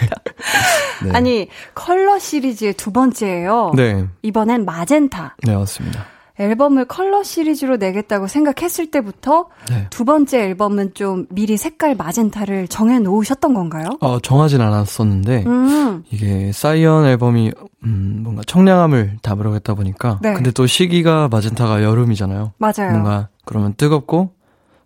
[1.03, 1.11] 네.
[1.13, 3.71] 아니 컬러 시리즈의 두 번째예요.
[3.75, 4.05] 네.
[4.21, 5.35] 이번엔 마젠타.
[5.43, 6.05] 네, 맞습니다.
[6.39, 9.87] 앨범을 컬러 시리즈로 내겠다고 생각했을 때부터 네.
[9.89, 13.89] 두 번째 앨범은 좀 미리 색깔 마젠타를 정해 놓으셨던 건가요?
[13.99, 17.51] 어, 정하진 않았었는데, 음, 이게 사이언 앨범이,
[17.83, 20.33] 음, 뭔가 청량함을 담으려고 했다 보니까, 네.
[20.33, 22.53] 근데 또 시기가 마젠타가 여름이잖아요.
[22.57, 22.91] 맞아요.
[22.91, 24.31] 뭔가, 그러면 뜨겁고,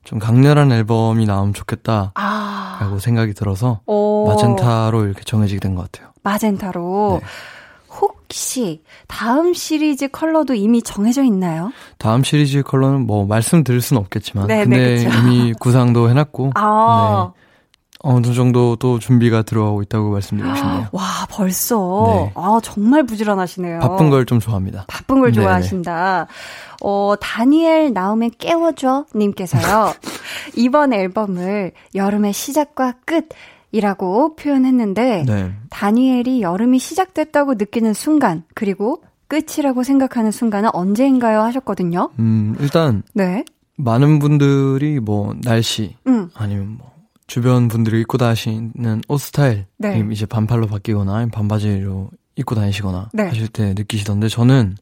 [0.04, 5.89] 좀 강렬한 앨범이 나오면 좋겠다, 아, 라고 생각이 들어서, 오, 마젠타로 이렇게 정해지게 된 것
[5.92, 6.10] 같아요.
[6.24, 7.20] 마젠타로.
[7.22, 7.28] 네.
[8.34, 11.72] 혹시 다음 시리즈 컬러도 이미 정해져 있나요?
[12.00, 15.19] 다음 시리즈 컬러는 뭐 말씀드릴 수는 없겠지만 네, 근데 네, 그쵸.
[15.19, 17.32] 이미 구상도 해놨고 아,
[18.00, 20.88] 어느 정도 또 준비가 들어가고 있다고 말씀드리고 싶네요.
[20.91, 22.32] 와 벌써 네.
[22.36, 23.80] 아 정말 부지런하시네요.
[23.82, 24.86] 바쁜 걸 좀 좋아합니다.
[24.88, 25.46] 바쁜 걸 네네.
[25.46, 26.26] 좋아하신다.
[26.82, 29.93] 어, 다니엘 나오면 깨워줘 님께서요.
[30.58, 33.30] 이번 앨범을 여름의 시작과 끝
[33.74, 35.52] 이라고 표현했는데 네.
[35.72, 42.12] 다니엘이 여름이 시작됐다고 느끼는 순간 그리고 끝이라고 생각하는 순간은 언제인가요 하셨거든요.
[42.20, 43.44] 음, 일단 네.
[43.76, 46.30] 많은 분들이 뭐 날씨 음.
[46.36, 46.92] 아니면 뭐
[47.26, 50.08] 주변 분들이 입고 다니시는 옷 스타일이 네.
[50.12, 53.24] 이제 반팔로 바뀌거나 반바지로 입고 다니시거나 네.
[53.24, 54.76] 하실 때 느끼시던데 저는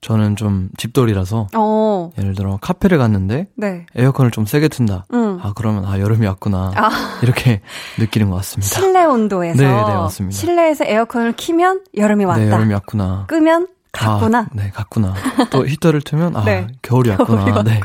[0.00, 2.10] 저는 좀 집돌이라서 어.
[2.18, 3.86] 예를 들어 카페를 갔는데 네.
[3.94, 5.04] 에어컨을 좀 세게 튼다.
[5.12, 5.38] 음.
[5.42, 6.90] 아 그러면 아 여름이 왔구나 아.
[7.22, 7.60] 이렇게
[7.98, 8.74] 느끼는 것 같습니다.
[8.74, 10.36] 실내 온도에서 네, 네, 맞습니다.
[10.36, 12.40] 실내에서 에어컨을 키면 여름이 왔다.
[12.40, 13.24] 네 여름이 왔구나.
[13.28, 14.38] 끄면 갔구나.
[14.38, 15.14] 아, 네 갔구나.
[15.50, 16.66] 또 히터를 틀면 아 네.
[16.82, 17.44] 겨울이 왔구나.
[17.44, 17.80] 겨울이 네,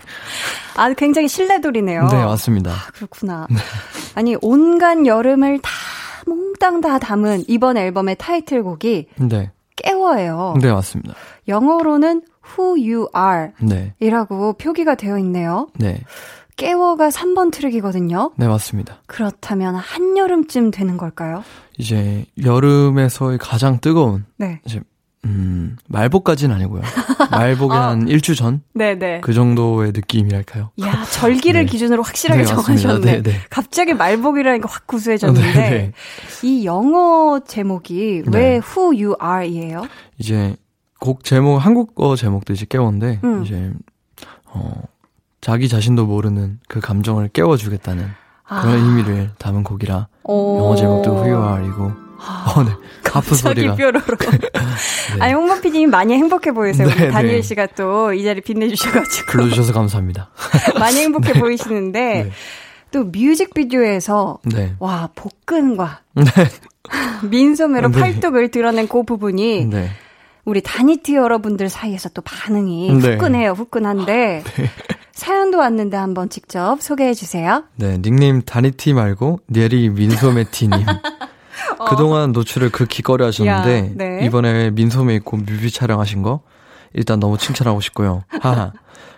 [0.77, 2.07] 아, 굉장히 실내돌이네요.
[2.09, 2.71] 네 맞습니다.
[2.71, 3.47] 아, 그렇구나.
[4.13, 5.69] 아니, 온갖 여름을 다
[6.27, 10.55] 몽땅 다 담은 이번 앨범의 타이틀곡이 네, 깨워예요.
[10.61, 11.13] 네 맞습니다.
[11.47, 12.23] 영어로는
[12.57, 15.67] Who You Are 네, 이라고 표기가 되어 있네요.
[15.75, 16.01] 네,
[16.57, 18.31] 깨워가 3번 트랙이거든요.
[18.37, 19.01] 네 맞습니다.
[19.07, 21.43] 그렇다면 한여름쯤 되는 걸까요?
[21.77, 24.61] 이제 여름에서의 가장 뜨거운 네.
[24.65, 24.81] 이제
[25.25, 26.81] 음 말복까지는 아니고요.
[27.31, 27.89] 말복이 아.
[27.89, 29.21] 한 일주 전그 네네.
[29.33, 30.71] 정도의 느낌이랄까요.
[30.81, 31.71] 야, 절기를 네.
[31.71, 32.47] 기준으로 확실하게 네.
[32.47, 32.99] 정하셨네.
[32.99, 33.31] 네, 네.
[33.49, 35.91] 갑자기 말복이라는 게확 구수해졌는데 네, 네.
[36.43, 38.61] 이 영어 제목이 왜 네.
[38.61, 39.87] Who You Are이에요?
[40.19, 40.55] 이제
[40.99, 43.43] 곡 제목 한국어 제목도 이제 깨워인데 음.
[43.43, 43.71] 이제
[44.45, 44.81] 어
[45.41, 48.07] 자기 자신도 모르는 그 감정을 깨워주겠다는
[48.47, 50.07] 그런 의미를 담은 곡이라 아.
[50.23, 50.59] 오.
[50.59, 52.04] 영어 제목도 Who You Are이고
[52.55, 52.71] 어, 네.
[53.13, 54.01] 아픈 소리가 뾰로로.
[55.21, 56.87] 아니, 홍범 PD님 많이 행복해 보이세요.
[56.87, 57.41] 우리 네, 다니엘 네.
[57.41, 59.31] 씨가 또 이 자리 빛내주셔가지고.
[59.31, 60.29] 불러주셔서 감사합니다.
[60.79, 62.31] 많이 행복해 보이시는데, 네.
[62.91, 64.73] 또 뮤직비디오에서, 네.
[64.79, 66.23] 와, 복근과 네.
[67.29, 67.99] 민소매로 네.
[67.99, 69.89] 팔뚝을 드러낸 그 부분이, 네.
[70.43, 73.13] 우리 다니티 여러분들 사이에서 또 반응이 네.
[73.13, 74.43] 후끈해요, 후끈한데,
[75.13, 77.63] 사연도 왔는데 한번 직접 소개해 주세요.
[77.77, 80.85] 네, 닉네임 다니티 말고 니에리 민소매티님.
[81.89, 83.85] 그동안 노출을 극히 꺼려 하셨는데, 어.
[83.85, 84.25] 야, 네.
[84.25, 86.41] 이번에 민소매 입고 뮤비 촬영하신 거,
[86.93, 88.23] 일단 너무 칭찬하고 싶고요.
[88.27, 88.71] 하하.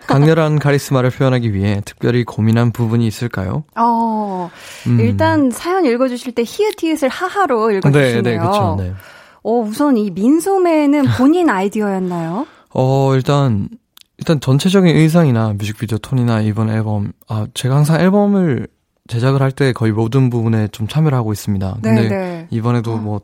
[0.08, 3.64] 강렬한 카리스마를 표현하기 위해 특별히 고민한 부분이 있을까요?
[3.76, 4.50] 어,
[4.86, 5.00] 음.
[5.00, 8.22] 일단 사연 읽어주실 때 히읗히읗을 하하로 읽어주시네요.
[8.22, 8.94] 네, 네, 그쵸, 네.
[9.42, 12.46] 어, 우선 이 민소매는 본인 아이디어였나요?
[12.74, 13.68] 어, 일단,
[14.16, 18.66] 일단 전체적인 의상이나 뮤직비디오 톤이나 이번 앨범, 아, 제가 항상 앨범을
[19.08, 21.78] 제작을 할 때 거의 모든 부분에 좀 참여를 하고 있습니다.
[21.82, 22.46] 근데 네.
[22.50, 23.20] 이번에도 뭐,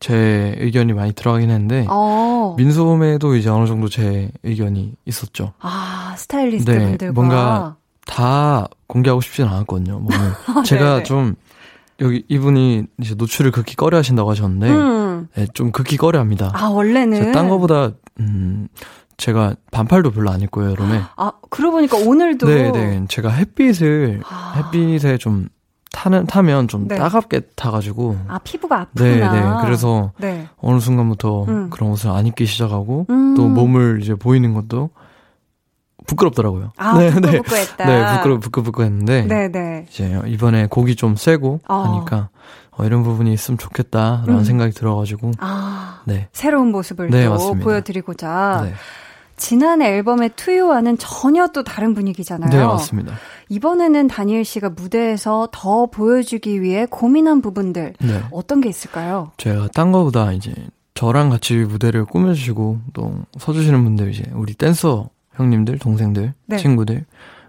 [0.00, 2.54] 제 의견이 많이 들어가긴 했는데, 어.
[2.56, 5.52] 민소매도 이제 어느 정도 제 의견이 있었죠.
[5.60, 7.12] 아, 스타일리스트 네, 분들과.
[7.12, 10.04] 뭔가 다 공개하고 싶진 않았거든요.
[10.56, 11.02] 아, 제가 네네.
[11.04, 11.34] 좀
[12.00, 15.28] 여기 이분이 이제 노출을 극히 꺼려 하신다고 하셨는데, 음.
[15.36, 16.50] 네, 좀 극히 꺼려 합니다.
[16.54, 17.32] 아, 원래는.
[17.32, 18.68] 딴 거보다, 음,
[19.20, 21.02] 제가 반팔도 별로 안 입고요, 여름에.
[21.16, 22.46] 아, 그러고 보니까 오늘도.
[22.48, 23.04] 네, 네.
[23.08, 24.54] 제가 햇빛을, 아.
[24.56, 25.48] 햇빛에 좀
[25.92, 26.96] 타는, 타면 좀 네.
[26.96, 28.16] 따갑게 타가지고.
[28.28, 29.58] 아, 피부가 네, 아프구나.
[29.58, 29.66] 네.
[29.66, 30.48] 그래서 네.
[30.56, 31.70] 어느 순간부터 음.
[31.70, 33.34] 그런 옷을 안 입기 시작하고, 음.
[33.36, 34.90] 또 몸을 이제 보이는 것도
[36.06, 36.72] 부끄럽더라고요.
[36.78, 37.20] 아, 네, 네.
[37.20, 37.86] 부끄부끄했다.
[37.86, 39.22] 네, 부끄러, 부끄부끄 했는데.
[39.26, 39.86] 네, 네.
[39.90, 41.74] 이제 이번에 곡이 좀 세고 어.
[41.74, 42.30] 하니까
[42.70, 44.44] 어, 이런 부분이 있으면 좋겠다라는 음.
[44.44, 46.28] 생각이 들어가지고 아, 네.
[46.32, 47.64] 새로운 모습을 네, 또 맞습니다.
[47.64, 48.62] 보여드리고자.
[48.64, 48.74] 네.
[49.40, 52.50] 지난 앨범의 투유와는 전혀 또 다른 분위기잖아요.
[52.50, 53.14] 네, 맞습니다.
[53.48, 58.22] 이번에는 다니엘 씨가 무대에서 더 보여주기 위해 고민한 부분들 네.
[58.30, 59.32] 어떤 게 있을까요?
[59.38, 60.54] 제가 딴 거보다 이제
[60.94, 66.56] 저랑 같이 무대를 꾸며주시고 또 서주시는 분들 이제 우리 댄서 형님들, 동생들, 네.
[66.58, 67.06] 친구들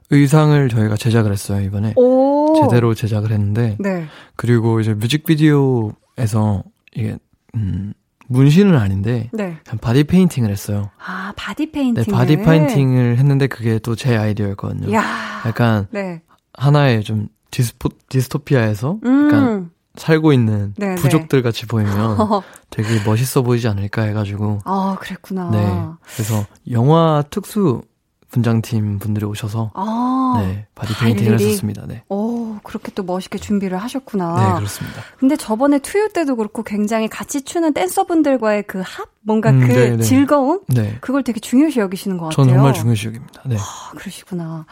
[0.09, 2.61] 의상을 저희가 제작을 했어요 이번에 오.
[2.61, 4.05] 제대로 제작을 했는데 네.
[4.35, 7.17] 그리고 이제 뮤직비디오에서 이게
[7.55, 7.93] 음
[8.31, 9.57] 문신은 아닌데 네.
[9.65, 10.89] 그냥 바디 페인팅을 했어요.
[11.05, 12.13] 아, 바디 네, 페인팅.
[12.13, 14.93] 바디 페인팅을 했는데 그게 또 제 아이디어였거든요.
[14.93, 15.03] 야.
[15.45, 16.21] 약간 네.
[16.53, 19.27] 하나의 좀 디스포, 디스토피아에서 음.
[19.27, 22.17] 약간 살고 있는 네, 부족들 같이 보이면
[22.71, 25.49] 되게 멋있어 보이지 않을까 해가지고 아, 그랬구나.
[25.51, 27.81] 네 그래서 영화 특수
[28.29, 30.35] 분장팀 분들이 오셔서 아.
[30.39, 31.49] 네 바디 아, 페인팅을 일일이?
[31.49, 31.85] 했었습니다.
[31.87, 32.03] 네.
[32.07, 34.35] 오, 그렇게 또 멋있게 준비를 하셨구나.
[34.35, 35.01] 네 그렇습니다.
[35.19, 39.09] 근데 저번에 투유 때도 그렇고 굉장히 같이 추는 댄서분들과의 그 합?
[39.21, 40.03] 뭔가 음, 그 네, 네.
[40.03, 40.61] 즐거움?
[40.67, 42.45] 네, 그걸 되게 중요시 여기시는 것 같아요.
[42.45, 43.41] 전 정말 중요시 여깁니다.
[43.45, 44.65] 네, 아, 그러시구나.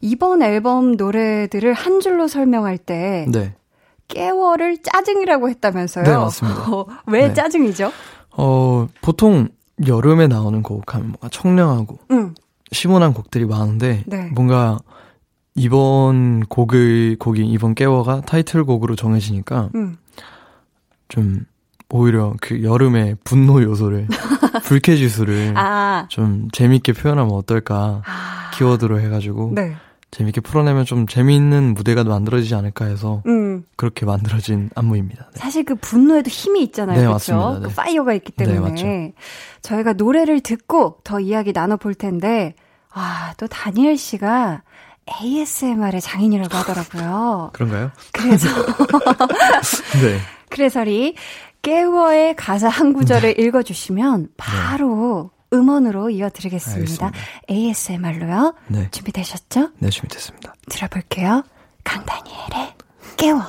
[0.00, 3.54] 이번 앨범 노래들을 한 줄로 설명할 때 네,
[4.08, 6.04] 깨워를 짜증이라고 했다면서요?
[6.04, 6.72] 네, 맞습니다.
[6.72, 7.34] 어, 왜 네.
[7.34, 7.92] 짜증이죠?
[8.32, 9.48] 어 보통
[9.86, 12.34] 여름에 나오는 곡 하면 뭔가 청량하고 응.
[12.72, 14.30] 시원한 곡들이 많은데 네.
[14.34, 14.78] 뭔가
[15.54, 19.96] 이번 곡의 곡이 이번 깨워가 타이틀곡으로 정해지니까 응.
[21.08, 21.44] 좀
[21.88, 24.06] 오히려 그 여름의 분노 요소를
[24.64, 26.06] 불쾌지수를 아.
[26.08, 28.50] 좀 재밌게 표현하면 어떨까 아.
[28.54, 29.74] 키워드로 해가지고 네.
[30.10, 33.64] 재밌게 풀어내면 좀 재미있는 무대가 만들어지지 않을까 해서 음.
[33.76, 35.30] 그렇게 만들어진 안무입니다.
[35.32, 35.38] 네.
[35.38, 36.96] 사실 그 분노에도 힘이 있잖아요.
[36.96, 37.36] 네, 그렇죠?
[37.36, 37.60] 맞습니다.
[37.60, 37.74] 그 네.
[37.74, 39.14] fire가 있기 네, 때문에.
[39.62, 42.54] 저희가 노래를 듣고 더 이야기 나눠 볼 텐데,
[42.92, 44.62] 아, 또 다니엘 씨가
[45.08, 47.50] ASMR의 장인이라고 하더라고요.
[47.54, 47.90] 그런가요?
[48.12, 48.48] 그래서,
[50.02, 50.18] 네.
[50.48, 51.14] 그래서리
[51.62, 57.06] 깨워의 가사 한 구절을 읽어주시면 바로 음원으로 이어드리겠습니다.
[57.06, 57.12] 알겠습니다.
[57.50, 58.54] ASMR로요.
[58.68, 58.88] 네.
[58.90, 59.70] 준비되셨죠?
[59.78, 60.54] 네, 준비됐습니다.
[60.70, 61.42] 들어볼게요.
[61.84, 62.74] 강다니엘의
[63.16, 63.42] 깨워.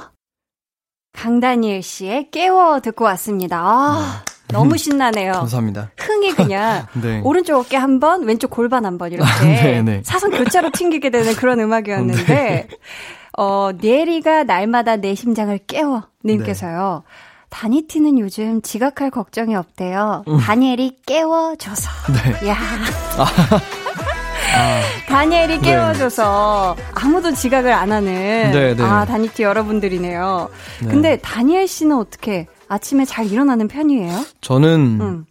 [1.14, 3.60] 강다니엘 씨의 깨워 듣고 왔습니다.
[3.62, 5.34] 아, 너무 신나네요.
[5.34, 5.92] 감사합니다.
[5.98, 7.22] 흥이 그냥 네.
[7.24, 10.02] 오른쪽 어깨 한 번, 왼쪽 골반 한 번 이렇게 네, 네.
[10.04, 12.68] 사선 교차로 튕기게 되는 그런 음악이었는데 네.
[13.38, 17.04] 어, 네리가 날마다 내 심장을 깨워 님께서요.
[17.06, 17.12] 네.
[17.50, 20.24] 다니티는 요즘 지각할 걱정이 없대요.
[20.28, 20.38] 음.
[20.40, 21.90] 다니엘이 깨워줘서.
[22.42, 22.48] 네.
[22.50, 22.56] 야.
[24.54, 25.62] 아, 다니엘이 네.
[25.62, 28.14] 깨워줘서 아무도 지각을 안 하는
[28.52, 28.84] 네, 네.
[28.84, 30.50] 아 다니티 여러분들이네요.
[30.82, 30.88] 네.
[30.88, 34.26] 근데 다니엘 씨는 어떻게 아침에 잘 일어나는 편이에요?
[34.40, 35.26] 저는 음.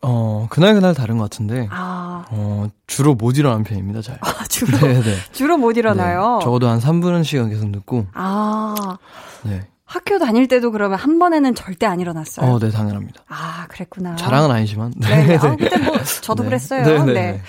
[0.00, 4.00] 어 그날 그날 다른 것 같은데 아, 어 주로 못 일어나는 편입니다.
[4.00, 4.18] 잘.
[4.22, 5.14] 아, 주로 네, 네.
[5.32, 6.38] 주로 못 일어나요.
[6.38, 8.06] 네, 적어도 한 3분 시간 계속 늦고.
[8.14, 8.96] 아
[9.42, 9.68] 네.
[9.84, 12.50] 학교 다닐 때도 그러면 한 번에는 절대 안 일어났어요.
[12.50, 13.24] 어, 네, 당연합니다.
[13.28, 14.16] 아 그랬구나.
[14.16, 14.94] 자랑은 아니지만.
[14.96, 15.36] 네, 네.
[15.36, 16.48] 아, 근데 뭐 저도 네.
[16.48, 16.82] 그랬어요.
[16.84, 17.04] 네, 네.
[17.04, 17.42] 네, 네.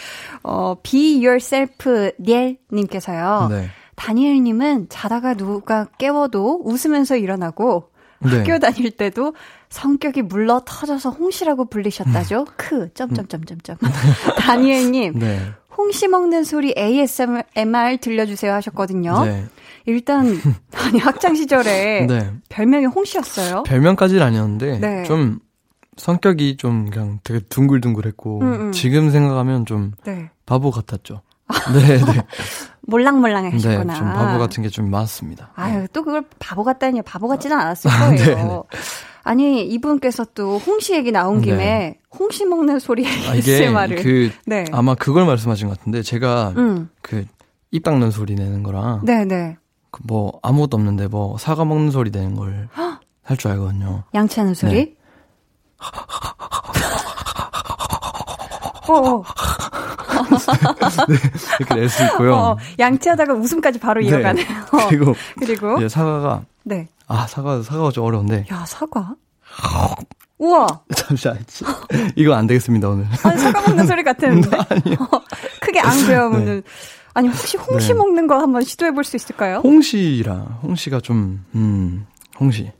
[0.43, 3.47] 어, be yourself 니엘님께서요.
[3.49, 3.69] 네.
[3.95, 7.88] 다니엘님은 자다가 누가 깨워도 웃으면서 일어나고
[8.19, 8.37] 네.
[8.39, 9.33] 학교 다닐 때도
[9.69, 12.45] 성격이 물러 터져서 홍시라고 불리셨다죠.
[12.57, 13.77] 크 점점점점점.
[14.37, 15.39] 다니엘님 네.
[15.77, 19.23] 홍시 먹는 소리 ASMR 들려주세요 하셨거든요.
[19.23, 19.45] 네.
[19.85, 20.25] 일단
[20.75, 22.33] 아니 학창 시절에 네.
[22.49, 23.63] 별명이 홍시였어요.
[23.63, 25.03] 별명까지는 아니었는데 네.
[25.03, 25.39] 좀
[25.97, 28.71] 성격이 좀 그냥 되게 둥글둥글했고 음, 음.
[28.71, 30.29] 지금 생각하면 좀 네.
[30.45, 31.21] 바보 같았죠.
[31.73, 32.21] 네, 네.
[32.87, 33.93] 몰랑몰랑 네, 하셨구나.
[33.95, 35.51] 좀 바보 같은 게 좀 많았습니다.
[35.55, 38.15] 아유, 또 그걸 바보 같다니 바보 같지는 않았을 아, 거예요.
[38.25, 38.61] 네 네.
[39.23, 41.99] 아니, 이분께서 또 홍시 얘기 나온 김에 네.
[42.17, 43.95] 홍시 먹는 소리 아, 이게 ASMR을.
[43.97, 44.65] 그 네.
[44.71, 46.89] 아마 그걸 말씀하신 것 같은데 제가 음.
[47.01, 49.57] 그입 닦는 소리 내는 거랑 네, 네.
[49.91, 52.69] 그 뭐 아무것도 없는데 뭐 사과 먹는 소리 내는 걸
[53.23, 54.03] 할 줄 알거든요.
[54.15, 54.73] 양치하는 소리?
[54.73, 54.95] 네.
[58.87, 59.23] 어, 어,
[61.59, 62.33] 이렇게 낼 수 있고요.
[62.35, 64.07] 어, 양치하다가 웃음까지 바로 네.
[64.07, 64.45] 이어가네요.
[64.89, 66.87] 그리고 그리고 이제 사과가 네.
[67.07, 69.15] 아 사과 사과가 좀 어려운데 야, 사과?
[70.37, 70.67] 우와.
[70.95, 71.37] 잠시만.
[72.15, 73.05] 이거 안 되겠습니다, 오늘.
[73.23, 74.49] 아니, 사과 먹는 소리 같았는데.
[74.69, 74.97] 아니요.
[75.59, 76.45] 크게 안 배우면.
[76.45, 76.61] 네.
[77.13, 77.93] 아니, 혹시 홍시 네.
[77.95, 79.57] 먹는 거 한번 시도해 볼 수 있을까요?
[79.65, 82.05] 홍시라, 홍시가 좀, 음,
[82.39, 82.71] 홍시.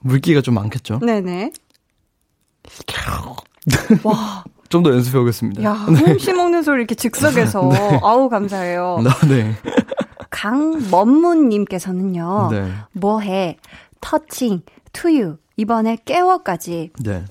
[0.00, 0.98] 물기가 좀 많겠죠?
[0.98, 1.52] 네네.
[4.02, 4.44] 와.
[4.70, 5.62] 좀 더 연습해 보겠습니다.
[5.62, 6.00] 야, 네.
[6.00, 7.68] 홍시 먹는 소리 이렇게 즉석에서.
[7.70, 8.00] 네.
[8.02, 8.98] 아우, 감사해요.
[9.28, 9.54] 네.
[10.30, 12.48] 강먼문님께서는요.
[12.50, 12.72] 네.
[12.92, 13.58] 뭐해,
[14.00, 16.90] 터칭, 투유, 이번에 깨워까지.
[17.04, 17.24] 네.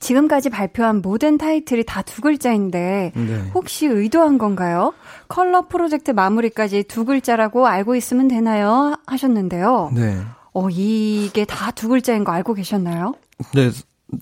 [0.00, 3.50] 지금까지 발표한 모든 타이틀이 다 두 글자인데 네.
[3.54, 4.94] 혹시 의도한 건가요?
[5.28, 8.96] 컬러 프로젝트 마무리까지 두 글자라고 알고 있으면 되나요?
[9.06, 9.90] 하셨는데요.
[9.94, 10.16] 네.
[10.54, 13.12] 어 이게 다 두 글자인 거 알고 계셨나요?
[13.54, 13.70] 네.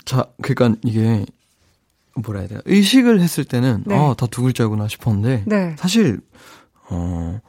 [0.03, 1.25] 자, 그러니까 이게
[2.23, 2.59] 뭐라 해야 돼요?
[2.65, 3.95] 의식을 했을 때는 네.
[3.97, 5.75] 아, 다 두 글자구나 싶었는데 네.
[5.77, 6.19] 사실
[6.89, 7.39] 어,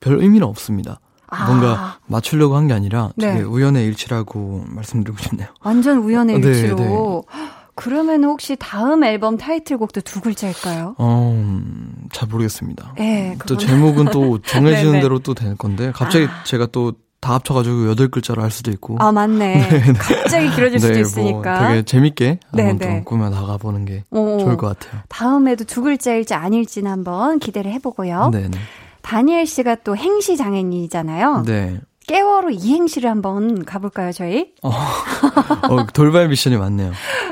[0.00, 1.00] 별 의미는 없습니다.
[1.28, 1.46] 아.
[1.46, 3.42] 뭔가 맞추려고 한 게 아니라 되게 네.
[3.42, 5.48] 우연의 일치라고 말씀드리고 싶네요.
[5.62, 6.76] 완전 우연의 네, 일치로.
[6.76, 7.38] 네.
[7.74, 10.94] 그러면 혹시 다음 앨범 타이틀곡도 두 글자일까요?
[10.98, 12.94] 어, 음, 잘 모르겠습니다.
[12.98, 16.44] 네, 또 제목은 또 정해지는 대로 또 될 건데 갑자기 아.
[16.44, 18.96] 제가 또 다 합쳐가지고 여덟 글자로 할 수도 있고.
[18.98, 19.54] 아 맞네.
[19.70, 19.92] 네, 네.
[19.92, 21.60] 갑자기 길어질 수도 네, 뭐 있으니까.
[21.60, 25.02] 뭐 되게 재밌게 한번 네, 또 꾸며 나가보는 게 오, 좋을 것 같아요.
[25.08, 28.30] 다음에도 두 글자일지 아닐지는 한번 기대를 해보고요.
[28.32, 28.58] 네네.
[29.02, 31.44] 다니엘 씨가 또 행시 장애인이잖아요.
[31.46, 31.80] 네.
[32.08, 34.52] 깨워로 이행시를 한번 가볼까요, 저희?
[34.64, 36.90] 어, 어, 돌발 미션이 많네요.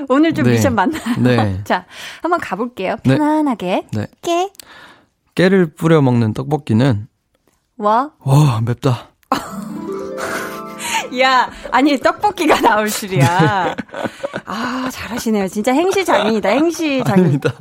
[0.08, 0.52] 오늘 좀 네.
[0.52, 1.02] 미션 많나요?
[1.18, 1.60] 네.
[1.64, 1.86] 자,
[2.22, 2.94] 한번 가볼게요.
[3.04, 3.16] 네.
[3.16, 3.88] 편안하게.
[3.92, 4.06] 네.
[4.22, 4.50] 깨.
[5.34, 7.08] 깨를 뿌려 먹는 떡볶이는
[7.76, 8.12] 와.
[8.20, 9.09] 와, 맵다.
[11.18, 13.74] 야, 아니 떡볶이가 나올 줄이야.
[14.44, 15.48] 아, 잘하시네요.
[15.48, 16.48] 진짜 행시 장인이다.
[16.50, 17.24] 행시 장인.
[17.24, 17.52] 아닙니다.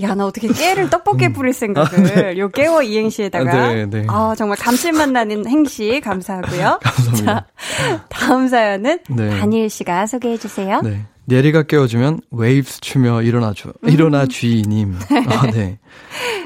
[0.00, 1.32] 야, 나 어떻게 깨를 떡볶이에 음.
[1.32, 1.88] 뿌릴 생각을.
[1.98, 2.38] 아, 네.
[2.38, 3.52] 요 깨워 이행시에다가.
[3.52, 4.06] 아, 네, 네.
[4.08, 6.80] 아, 정말 감칠맛 나는 행시 감사하고요.
[6.82, 7.46] 감사합니다.
[7.78, 9.38] 자, 다음 사연은 네.
[9.38, 10.80] 다니엘 씨가 소개해 주세요.
[10.82, 11.04] 네.
[11.30, 13.72] 예리가 깨워주면 웨이브 추며 일어나줘.
[13.84, 13.88] 음.
[13.88, 14.96] 일어나 쥐님.
[15.28, 15.78] 아, 네.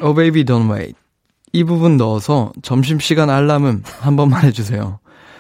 [0.03, 0.95] Oh baby don't wait.
[1.53, 4.99] 이 부분 넣어서 점심시간 알람음 한 번만 해주세요.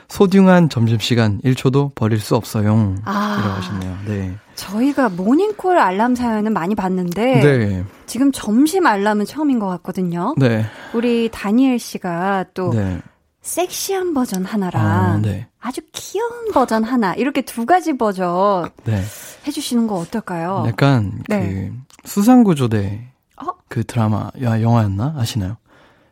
[0.08, 2.94] 소중한 점심시간 1초도 버릴 수 없어요.
[3.04, 3.38] 아.
[3.38, 3.98] 이라고 하셨네요.
[4.06, 4.36] 네.
[4.54, 7.84] 저희가 모닝콜 알람 사연은 많이 봤는데 네.
[8.06, 10.34] 지금 점심 알람은 처음인 것 같거든요.
[10.38, 10.64] 네.
[10.94, 13.00] 우리 다니엘 씨가 또 네.
[13.42, 15.46] 섹시한 버전 하나랑 아, 네.
[15.60, 19.02] 아주 귀여운 버전 하나 이렇게 두 가지 버전 네.
[19.46, 20.64] 해주시는 거 어떨까요?
[20.66, 21.70] 약간 네.
[22.02, 23.46] 그 수상구조대 어?
[23.68, 25.56] 그 드라마 야 영화였나 아시나요?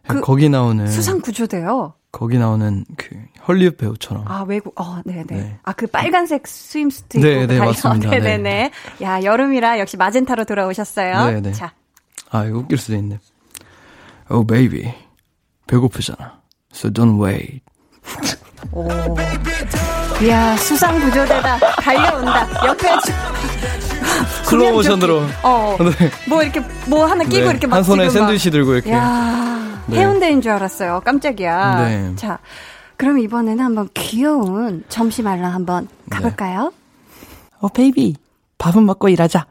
[0.06, 1.94] 그 거기 나오는 수상구조대요.
[2.14, 3.08] 거기 나오는 그
[3.48, 4.24] 헐리우드 배우처럼.
[4.28, 4.72] 아 외국.
[4.80, 5.24] 어, 네네.
[5.26, 5.58] 네.
[5.64, 8.08] 아 그 빨간색 swimsuit 입고 네, 네 맞습니다.
[8.08, 8.38] 네네네.
[8.38, 8.70] 네.
[9.02, 11.26] 야 여름이라 역시 마젠타로 돌아오셨어요.
[11.32, 11.52] 네네.
[11.52, 11.72] 자.
[12.30, 13.18] 아 이거 웃길 수도 있네.
[14.30, 14.94] Oh baby,
[15.66, 16.38] 배고프잖아.
[16.72, 17.62] So don't wait.
[18.70, 18.88] 오.
[20.22, 22.66] 이야 수상 구조대다 달려온다.
[22.68, 22.88] 옆에
[24.44, 25.22] 슬로우 모션으로.
[25.42, 25.76] 어.
[25.80, 26.10] 네.
[26.28, 27.50] 뭐 이렇게 뭐 하나 끼고 네.
[27.50, 28.92] 이렇게 막 한 손에 샌드위치 들고 이렇게.
[28.92, 29.73] 야.
[29.86, 29.98] 네.
[29.98, 31.02] 해운대인 줄 알았어요.
[31.04, 31.84] 깜짝이야.
[31.86, 32.12] 네.
[32.16, 32.38] 자,
[32.96, 36.72] 그럼 이번에는 한번 귀여운 점심 알람 한번 가볼까요?
[36.72, 37.26] 네.
[37.60, 38.16] 어, baby.
[38.58, 39.46] 밥은 먹고 일하자.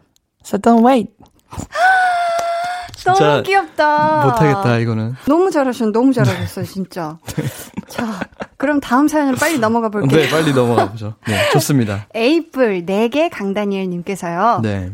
[0.46, 1.12] So don't wait.
[3.06, 4.24] 너무 귀엽다.
[4.26, 5.16] 못하겠다, 이거는.
[5.28, 7.18] 너무 잘하셨, 너무 잘하셨어요, 진짜.
[7.36, 7.44] 네.
[7.90, 8.20] 자,
[8.58, 10.22] 그럼 다음 사연으로 빨리 넘어가 볼게요.
[10.22, 11.16] 네, 빨리 넘어가 보죠.
[11.28, 12.08] 네, 좋습니다.
[12.16, 14.62] 에이플 4개 강다니엘님께서요.
[14.64, 14.94] 네.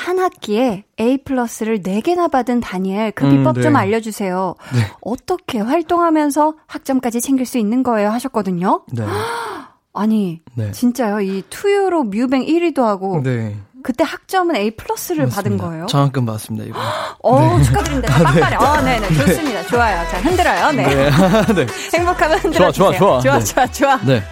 [0.00, 3.62] 한 학기에 A 플러스를 4개나 받은 다니엘 그 비법 음, 네.
[3.62, 4.54] 좀 알려주세요.
[4.74, 4.80] 네.
[5.02, 8.08] 어떻게 활동하면서 학점까지 챙길 수 있는 거예요?
[8.10, 8.82] 하셨거든요.
[8.92, 9.04] 네.
[9.92, 10.70] 아니, 네.
[10.72, 11.20] 진짜요?
[11.20, 13.20] 이 투유로 뮤뱅 1위도 하고.
[13.22, 13.56] 네.
[13.82, 15.86] 그때 학점은 A 플러스를 받은 거예요?
[15.86, 16.78] 장학금 받았습니다, 이거.
[17.22, 17.64] 어, 네.
[17.64, 18.22] 축하드립니다.
[18.24, 18.56] 빵빠레.
[18.56, 19.08] 어, 네네.
[19.14, 19.66] 좋습니다.
[19.68, 20.08] 좋아요.
[20.08, 20.72] 자, 흔들어요.
[20.72, 20.86] 네.
[20.86, 21.10] 네.
[21.54, 21.66] 네.
[21.98, 23.20] 행복하면 흔들어 좋아, 좋아, 좋아.
[23.20, 23.96] 좋아, 좋아, 좋아.
[24.04, 24.22] 네.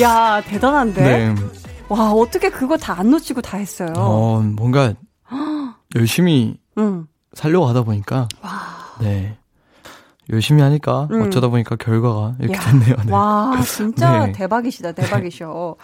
[0.00, 1.02] 야, 대단한데?
[1.02, 1.34] 네.
[1.88, 3.92] 와, 어떻게 그거 다 안 놓치고 다 했어요?
[3.96, 4.94] 어, 뭔가
[5.94, 7.06] 열심히 응.
[7.32, 8.50] 살려고 하다 보니까 와.
[9.00, 9.36] 네
[10.30, 11.22] 열심히 하니까 응.
[11.22, 12.60] 어쩌다 보니까 결과가 이렇게 야.
[12.60, 12.96] 됐네요.
[13.06, 13.12] 네.
[13.12, 14.32] 와 진짜 네.
[14.32, 15.76] 대박이시다 대박이셔.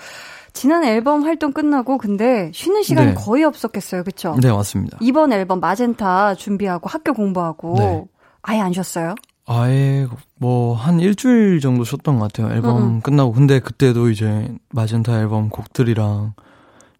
[0.52, 3.14] 지난 앨범 활동 끝나고 근데 쉬는 시간이 네.
[3.14, 4.36] 거의 없었겠어요, 그렇죠?
[4.40, 4.98] 네 맞습니다.
[5.00, 8.04] 이번 앨범 마젠타 준비하고 학교 공부하고 네.
[8.42, 9.14] 아예 안 쉬었어요?
[9.46, 10.06] 아예
[10.38, 12.54] 뭐 한 일주일 정도 쉬었던 것 같아요.
[12.54, 13.00] 앨범 음.
[13.00, 16.34] 끝나고 근데 그때도 이제 마젠타 앨범 곡들이랑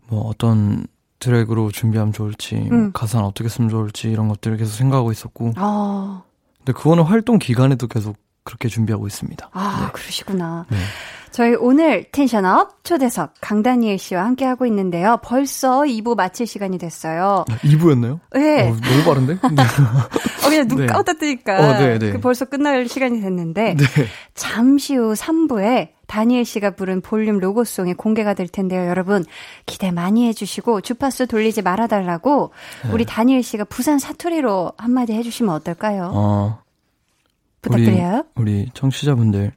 [0.08, 0.86] 뭐 어떤
[1.20, 2.92] 드랙으로 준비하면 좋을지, 뭐 음.
[2.92, 5.52] 가사는 어떻게 쓰면 좋을지 이런 것들을 계속 생각하고 있었고.
[5.56, 6.22] 아.
[6.58, 9.51] 근데 그거는 활동 기간에도 계속 그렇게 준비하고 있습니다.
[9.53, 9.93] 아, 네.
[9.93, 10.66] 그러시구나.
[10.70, 10.78] 네.
[11.30, 15.18] 저희 오늘 텐션업 초대석 강다니엘 씨와 함께하고 있는데요.
[15.22, 17.45] 벌써 2부 마칠 시간이 됐어요.
[17.49, 18.18] 2부였나요?
[18.34, 18.68] 네.
[18.68, 19.34] 어, 너무 빠른데?
[19.34, 19.62] 네.
[20.45, 20.86] 어, 그냥 눈 네.
[20.86, 21.59] 감았다 뜨니까.
[21.59, 22.12] 어, 네, 네.
[22.12, 23.76] 그 벌써 끝날 시간이 됐는데.
[23.76, 23.84] 네.
[24.34, 28.88] 잠시 후 3부에 다니엘 씨가 부른 볼륨 로고송이 공개가 될 텐데요.
[28.88, 29.24] 여러분,
[29.66, 32.53] 기대 많이 해주시고, 주파수 돌리지 말아달라고,
[32.86, 32.93] 네.
[32.93, 36.11] 우리 다니엘 씨가 부산 사투리로 한마디 해주시면 어떨까요?
[36.12, 36.59] 어,
[37.62, 38.24] 부탁드려요.
[38.34, 39.52] 우리, 우리 청취자분들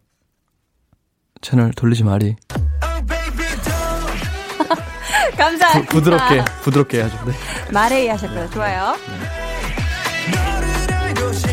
[1.42, 2.36] 채널 돌리지 말이
[5.38, 5.92] 감사합니다.
[5.92, 7.18] 부, 드럽게 부드럽게 해야죠.
[7.26, 7.34] 네.
[7.72, 8.50] 말해이 하셨고요.
[8.52, 8.96] 좋아요.
[11.16, 11.53] They're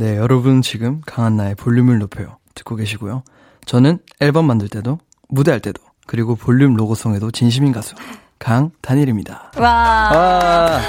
[0.00, 2.38] 네, 여러분 지금 강한나의 볼륨을 높여요.
[2.54, 3.22] 듣고 계시고요.
[3.66, 4.98] 저는 앨범 만들 때도,
[5.28, 7.94] 무대할 때도, 그리고 볼륨 로고송에도 진심인 가수,
[8.38, 9.52] 강단일입니다.
[9.58, 10.10] 와.
[10.10, 10.80] 아,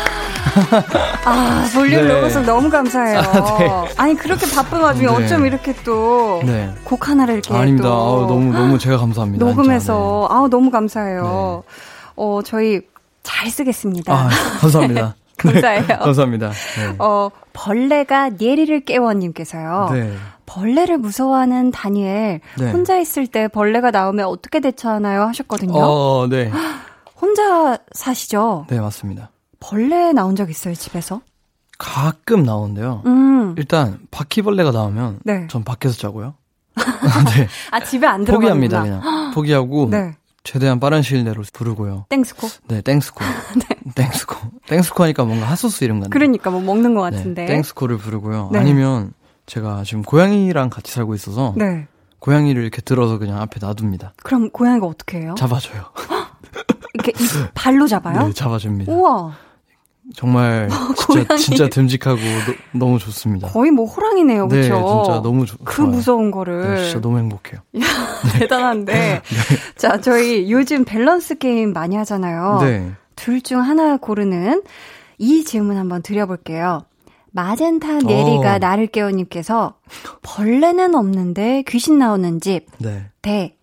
[1.26, 2.14] 아, 볼륨 네.
[2.14, 3.20] 로고송 너무 감사해요.
[3.20, 3.94] 아, 네.
[3.98, 5.14] 아니, 그렇게 바쁜 와중에 네.
[5.14, 6.74] 어쩜 이렇게 또, 네.
[6.86, 7.90] 곡 하나를 이렇게 아닙니다.
[7.90, 9.46] 또 아우, 너무, 너무 제가 감사합니다.
[9.46, 11.64] 녹음해서, 아우, 너무 감사해요.
[12.16, 12.80] 어, 저희
[13.24, 14.14] 잘 쓰겠습니다.
[14.14, 14.18] 네.
[14.18, 14.30] 아,
[14.62, 15.16] 감사합니다.
[15.42, 15.82] 감사해요.
[15.88, 16.50] 네, 감사합니다.
[16.50, 16.96] 네.
[17.00, 19.90] 어, 벌레가 예리를 깨워님께서요.
[19.94, 20.14] 네.
[20.46, 22.72] 벌레를 무서워하는 다니엘, 네.
[22.72, 25.24] 혼자 있을 때 벌레가 나오면 어떻게 대처하나요?
[25.24, 25.80] 하셨거든요.
[25.80, 26.52] 어, 네.
[27.22, 28.66] 혼자 사시죠?
[28.70, 29.30] 네, 맞습니다.
[29.60, 31.22] 벌레 나온 적 있어요, 집에서?
[31.78, 33.02] 가끔 나오는데요.
[33.06, 33.56] 음.
[33.58, 35.48] 일단, 바퀴벌레가 나오면, 네.
[35.50, 36.34] 전 밖에서 자고요.
[36.76, 37.48] 네.
[37.72, 38.82] 아, 집에 안 들어가는구나.
[38.82, 39.32] 포기합니다, 그냥.
[39.34, 40.16] 포기하고, 네.
[40.44, 42.06] 최대한 빠른 시일 내로 부르고요.
[42.10, 42.48] 땡스코?
[42.68, 43.24] 네, 땡스코.
[43.96, 44.36] 땡스코.
[44.68, 46.10] 땡스코 하니까 뭔가 핫소스 이름 같네.
[46.10, 47.46] 그러니까 뭐 먹는 것 같은데.
[47.46, 48.50] 네, 땡스코를 부르고요.
[48.52, 48.60] 네.
[48.60, 49.14] 아니면
[49.46, 51.88] 제가 지금 고양이랑 같이 살고 있어서 네.
[52.20, 54.14] 고양이를 이렇게 들어서 그냥 앞에 놔둡니다.
[54.24, 55.36] 그럼 고양이가 어떻게 해요?
[55.38, 55.86] 잡아줘요.
[56.94, 58.28] 이렇게 이 발로 잡아요?
[58.28, 58.92] 네, 잡아줍니다.
[58.92, 59.34] 우와.
[60.16, 61.42] 정말 진짜 고양이.
[61.42, 62.20] 진짜 듬직하고
[62.74, 63.48] 너, 무 좋습니다.
[63.50, 65.04] 거의 뭐 호랑이네요, 네, 그렇죠?
[65.06, 65.58] 진짜 너무 좋.
[65.64, 65.90] 그 좋아요.
[65.92, 67.62] 무서운 거를 네, 진짜 너무 행복해요.
[68.40, 69.22] 대단한데.
[69.78, 72.60] 자, 저희 요즘 밸런스 게임 많이 하잖아요.
[72.62, 72.92] 네.
[73.16, 74.64] 둘 중 하나 고르는
[75.18, 76.84] 이 질문 한번 드려볼게요.
[77.34, 78.58] 마젠타 네리가 어.
[78.58, 79.76] 나를 깨워님께서
[80.22, 83.06] 벌레는 없는데 귀신 나오는 집 네.
[83.22, 83.56] 대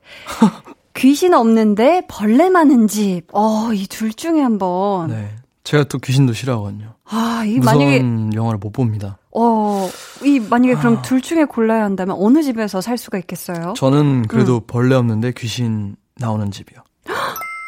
[0.95, 3.23] 귀신 없는데 벌레 많은 집.
[3.33, 5.09] 어, 이 둘 중에 한번.
[5.11, 5.29] 네.
[5.69, 6.95] 제가 또 귀신도 싫어하거든요.
[7.05, 9.19] 아, 이 무서운 만약에 영화를 못 봅니다.
[9.37, 9.87] 어,
[10.25, 11.03] 이 만약에 그럼 아.
[11.03, 13.75] 둘 중에 골라야 한다면 어느 집에서 살 수가 있겠어요?
[13.77, 14.61] 저는 그래도 음.
[14.67, 16.81] 벌레 없는데 귀신 나오는 집이요.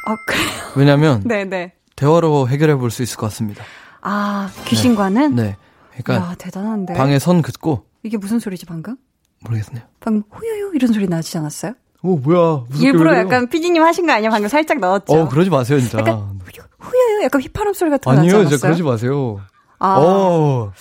[0.07, 0.49] 아, 그래요?
[0.77, 1.75] 왜냐면 네, 네.
[1.95, 3.63] 대화로 해결해 볼 수 있을 것 같습니다.
[4.01, 5.35] 아, 귀신과는?
[5.35, 5.57] 네.
[6.03, 6.95] 그러니까 야, 대단한데.
[6.95, 8.97] 방에 선 긋고 이게 무슨 소리지, 방금?
[9.45, 9.85] 모르겠네요.
[10.01, 11.75] 방금 후유유 이런 소리 나지 않았어요?
[12.03, 12.65] 오 뭐야?
[12.81, 13.27] 일부러 그래요?
[13.27, 14.31] 약간 피디님 하신 거 아니야?
[14.31, 15.13] 방금 살짝 넣었죠?
[15.13, 15.99] 어 그러지 마세요 진짜.
[15.99, 16.51] 약간 후
[16.85, 18.49] 유유 약간 휘파람 소리 같은 거 나지 아니요, 않았어요?
[18.51, 19.41] 진짜 그러지 마세요.
[19.83, 20.73] 아, 어,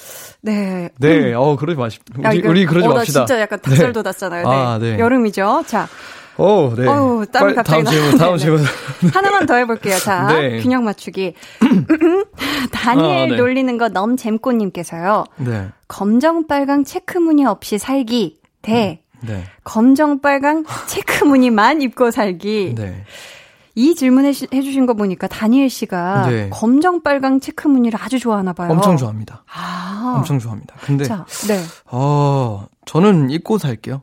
[0.41, 0.89] 네.
[0.99, 1.99] 네, 어 그러지 마시.
[2.17, 3.25] 우리, 야, 이거- 우리 그러지 어, 나 맙시다.
[3.25, 3.91] 진짜 약간 닭살 네.
[3.93, 4.47] 돋았잖아요.
[4.47, 4.53] 네.
[4.55, 4.99] 아, 네.
[4.99, 5.63] 여름이죠.
[5.67, 5.87] 자,
[6.37, 6.85] 어, 네.
[6.87, 8.63] 어우, 땀이 갑자기 다음 나- 질문, 다음 네, 질문.
[9.13, 9.97] 하나만 더 해볼게요.
[9.99, 10.59] 자, 네.
[10.61, 11.33] 균형 맞추기.
[12.71, 13.35] 다니엘 아, 네.
[13.37, 15.25] 놀리는 거 넘잼꼬님께서요.
[15.37, 22.75] 네, 검정 빨강 체크 무늬 없이 살기 대 네, 검정 빨강 체크 무늬만 입고 살기.
[22.77, 23.03] 네.
[23.79, 26.49] 이 질문 해, 해주신 거 보니까 다니엘 씨가 네.
[26.51, 28.69] 검정 빨강 체크 무늬를 아주 좋아하나 봐요.
[28.71, 29.45] 엄청 좋아합니다.
[29.49, 30.75] 아, 엄청 좋아합니다.
[30.81, 31.63] 근데 자, 네.
[31.85, 34.01] 어, 저는 입고 살게요.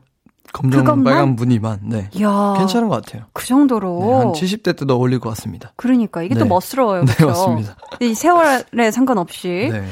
[0.51, 1.03] 검정 그것만?
[1.03, 1.81] 빨간 무늬만.
[1.83, 2.09] 네.
[2.13, 3.25] 이야, 괜찮은 것 같아요.
[3.33, 3.99] 그 정도로.
[3.99, 5.73] 네, 한 70대 때도 어울릴 것 같습니다.
[5.75, 6.49] 그러니까 이게 또 네.
[6.49, 7.05] 멋스러워요.
[7.05, 7.27] 네, 그렇죠?
[7.27, 7.75] 맞습니다.
[7.99, 9.69] 이 세월에 상관없이.
[9.71, 9.83] 네,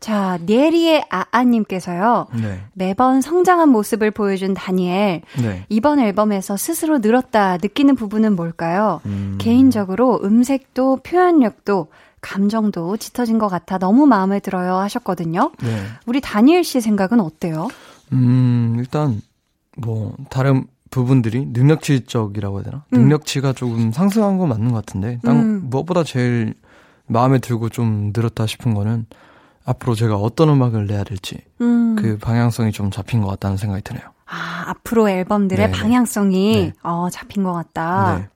[0.00, 2.28] 자, 네리의 아아님께서요.
[2.40, 5.22] 네, 매번 성장한 모습을 보여준 다니엘.
[5.42, 5.66] 네.
[5.68, 9.00] 이번 앨범에서 스스로 늘었다 느끼는 부분은 뭘까요?
[9.06, 11.88] 음, 개인적으로 음색도 표현력도
[12.20, 15.52] 감정도 짙어진 것 같아 너무 마음에 들어요 하셨거든요.
[15.62, 15.82] 네.
[16.06, 17.68] 우리 다니엘 씨 생각은 어때요?
[18.12, 19.20] 음, 일단,
[19.76, 22.84] 뭐, 다른 부분들이 능력치적이라고 해야 되나?
[22.92, 22.98] 음.
[22.98, 25.62] 능력치가 조금 상승한 건 맞는 것 같은데, 딱 음.
[25.64, 26.54] 무엇보다 제일
[27.06, 29.06] 마음에 들고 좀 늘었다 싶은 거는
[29.66, 31.96] 앞으로 제가 어떤 음악을 내야 될지 음.
[31.96, 34.04] 그 방향성이 좀 잡힌 것 같다는 생각이 드네요.
[34.28, 35.78] 아, 앞으로 앨범들의 네네.
[35.78, 36.72] 방향성이 네.
[36.82, 38.18] 어, 잡힌 것 같다.
[38.18, 38.28] 네.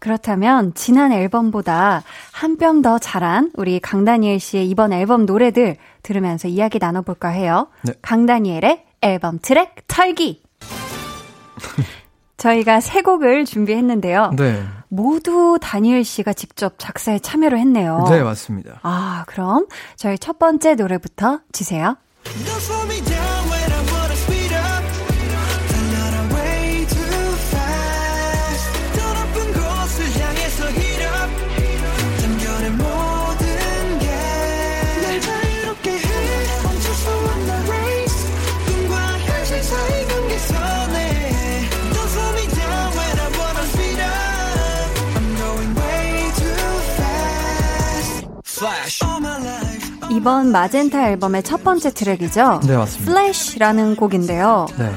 [0.00, 2.02] 그렇다면 지난 앨범보다
[2.32, 7.68] 한 뼘 더 잘한 우리 강다니엘 씨의 이번 앨범 노래들 들으면서 이야기 나눠볼까 해요.
[7.82, 7.92] 네.
[8.02, 10.42] 강다니엘의 앨범 트랙 털기.
[12.40, 14.32] 저희가 세 곡을 준비했는데요.
[14.36, 14.64] 네.
[14.88, 18.06] 모두 다니엘 씨가 직접 작사에 참여를 했네요.
[18.08, 18.80] 네, 맞습니다.
[18.82, 19.66] 아, 그럼
[19.96, 21.96] 저희 첫 번째 노래부터 주세요.
[50.20, 52.60] 이번 마젠타 앨범의 첫 번째 트랙이죠.
[52.66, 53.10] 네, 맞습니다.
[53.10, 54.66] 플래시라는 곡인데요.
[54.78, 54.92] 네.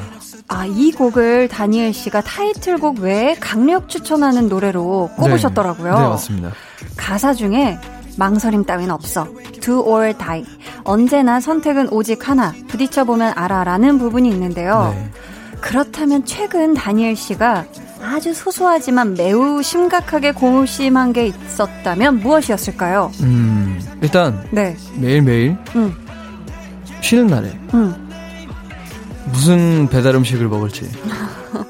[0.49, 5.93] 아, 이 곡을 다니엘 씨가 타이틀곡 외에 강력 추천하는 노래로 꼽으셨더라고요.
[5.93, 6.51] 네, 네, 맞습니다.
[6.97, 7.79] 가사 중에
[8.17, 9.25] 망설임 따윈 없어.
[9.61, 10.43] Do or die.
[10.83, 12.53] 언제나 선택은 오직 하나.
[12.67, 14.93] 부딪혀보면 알아라는 부분이 있는데요.
[14.93, 15.09] 네.
[15.61, 17.63] 그렇다면 최근 다니엘 씨가
[18.03, 23.11] 아주 소소하지만 매우 심각하게 고심한 게 있었다면 무엇이었을까요?
[23.21, 24.75] 음, 일단 네.
[24.95, 25.95] 매일매일 음,
[27.01, 27.95] 쉬는 날에 음.
[29.27, 30.91] 무슨 배달 음식을 먹을지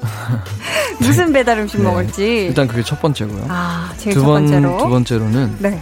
[1.00, 1.84] 무슨 배달 음식 네.
[1.84, 2.46] 먹을지.
[2.46, 3.46] 일단 그게 첫 번째고요.
[3.48, 4.78] 아, 제일 두 첫 번, 번째로.
[4.78, 5.80] 두 번째로는 네.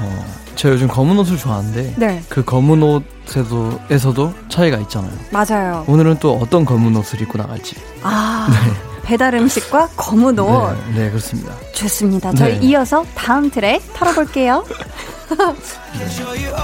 [0.00, 0.24] 어,
[0.56, 2.22] 제가 요즘 검은 옷을 좋아하는데 네.
[2.28, 5.12] 그 검은 옷에도 에서도 차이가 있잖아요.
[5.30, 5.84] 맞아요.
[5.86, 7.76] 오늘은 또 어떤 검은 옷을 입고 나갈지.
[8.02, 8.48] 아,
[9.06, 10.74] 배달 음식과 검은 옷.
[10.94, 11.54] 네, 네, 그렇습니다.
[11.72, 12.32] 좋습니다.
[12.34, 12.66] 저희 네.
[12.66, 14.64] 이어서 다음 트랙 털어볼게요.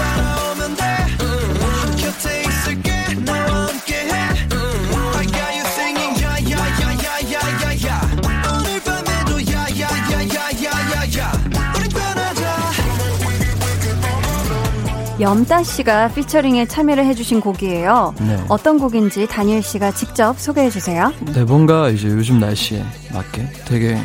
[0.00, 0.29] Can
[15.20, 18.14] 염따 씨가 피처링에 참여를 해주신 곡이에요.
[18.20, 18.42] 네.
[18.48, 21.12] 어떤 곡인지 다니엘 씨가 직접 소개해 주세요.
[21.20, 23.98] 네, 뭔가 이제 요즘 날씨에 맞게 되게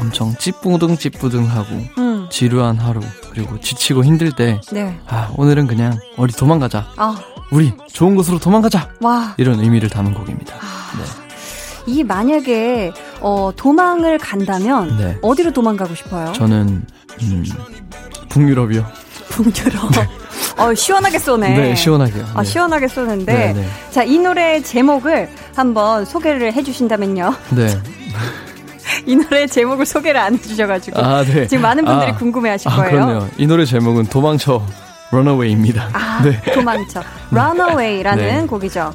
[0.00, 4.98] 엄청 찌뿌둥 찌뿌둥하고 음, 지루한 하루 그리고 지치고 힘들 때 네.
[5.06, 6.86] 아, 오늘은 그냥 어디 도망가자.
[6.96, 7.20] 아,
[7.50, 8.88] 우리 좋은 곳으로 도망가자.
[9.00, 9.34] 와.
[9.36, 10.54] 이런 의미를 담은 곡입니다.
[10.54, 11.04] 네.
[11.86, 15.18] 이 만약에 어, 도망을 간다면 네.
[15.20, 16.32] 어디로 도망가고 싶어요?
[16.32, 16.86] 저는
[17.22, 17.44] 음,
[18.30, 18.86] 북유럽이요.
[19.28, 20.21] 북유럽.
[20.56, 21.56] 어, 시원하게 쏘네.
[21.56, 22.26] 네, 시원하게요.
[22.34, 22.48] 아, 네.
[22.48, 23.32] 시원하게 쏘는데.
[23.32, 23.66] 네, 네.
[23.90, 27.34] 자, 이 노래 제목을 한번 소개를 해주신다면요.
[27.50, 27.78] 네.
[29.06, 31.00] 이 노래 제목을 소개를 안 해주셔가지고.
[31.00, 31.46] 아, 네.
[31.46, 32.90] 지금 많은 분들이 아, 궁금해 하실 아, 거예요.
[32.90, 33.28] 그렇네요.
[33.38, 34.62] 이 노래 제목은 도망쳐
[35.10, 35.90] 런어웨이입니다.
[35.92, 36.40] 아, 네.
[36.52, 37.02] 도망쳐.
[37.30, 38.46] Runaway라는 네.
[38.46, 38.92] 곡이죠.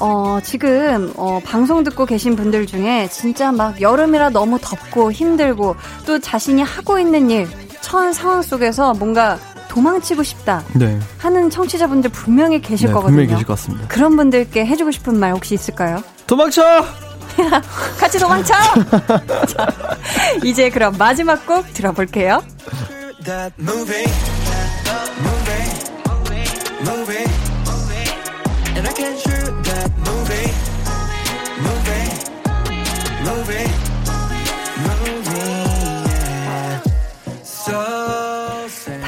[0.00, 5.76] 어, 지금, 어, 방송 듣고 계신 분들 중에 진짜 막 여름이라 너무 덥고 힘들고
[6.06, 7.46] 또 자신이 하고 있는 일,
[7.80, 9.38] 처한 상황 속에서 뭔가
[9.72, 10.98] 도망치고 싶다 네.
[11.16, 13.16] 하는 청취자분들 분명히 계실 네, 거거든요.
[13.16, 13.88] 분명히 계실 것 같습니다.
[13.88, 16.02] 그런 분들께 해주고 싶은 말 혹시 있을까요?
[16.26, 16.62] 도망쳐!
[17.98, 18.52] 같이 도망쳐!
[19.48, 19.66] 자,
[20.44, 22.42] 이제 그럼 마지막 곡 들어볼게요.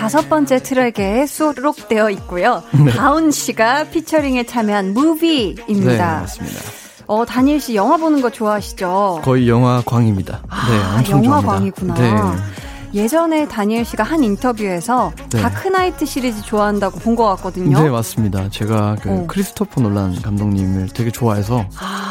[0.05, 2.63] 다섯 번째 트랙에 수록되어 있고요.
[2.95, 6.21] 다운 씨가 피처링에 참여한 네, 무비입니다.
[6.21, 6.61] 맞습니다.
[7.07, 9.23] 어, 다니엘 씨 영화 보는 거 좋아하시죠?
[9.25, 10.43] 거의 영화 광입니다.
[10.43, 11.53] 네, 아, 엄청 영화 좋아합니다.
[11.81, 11.95] 광이구나.
[11.95, 12.43] 네.
[12.95, 15.41] 예전에 다니엘 씨가 한 인터뷰에서 네.
[15.41, 17.81] 다크나이트 시리즈 좋아한다고 본 것 같거든요.
[17.81, 18.49] 네, 맞습니다.
[18.51, 19.25] 제가 그 어.
[19.29, 21.65] 크리스토퍼 놀란 감독님을 되게 좋아해서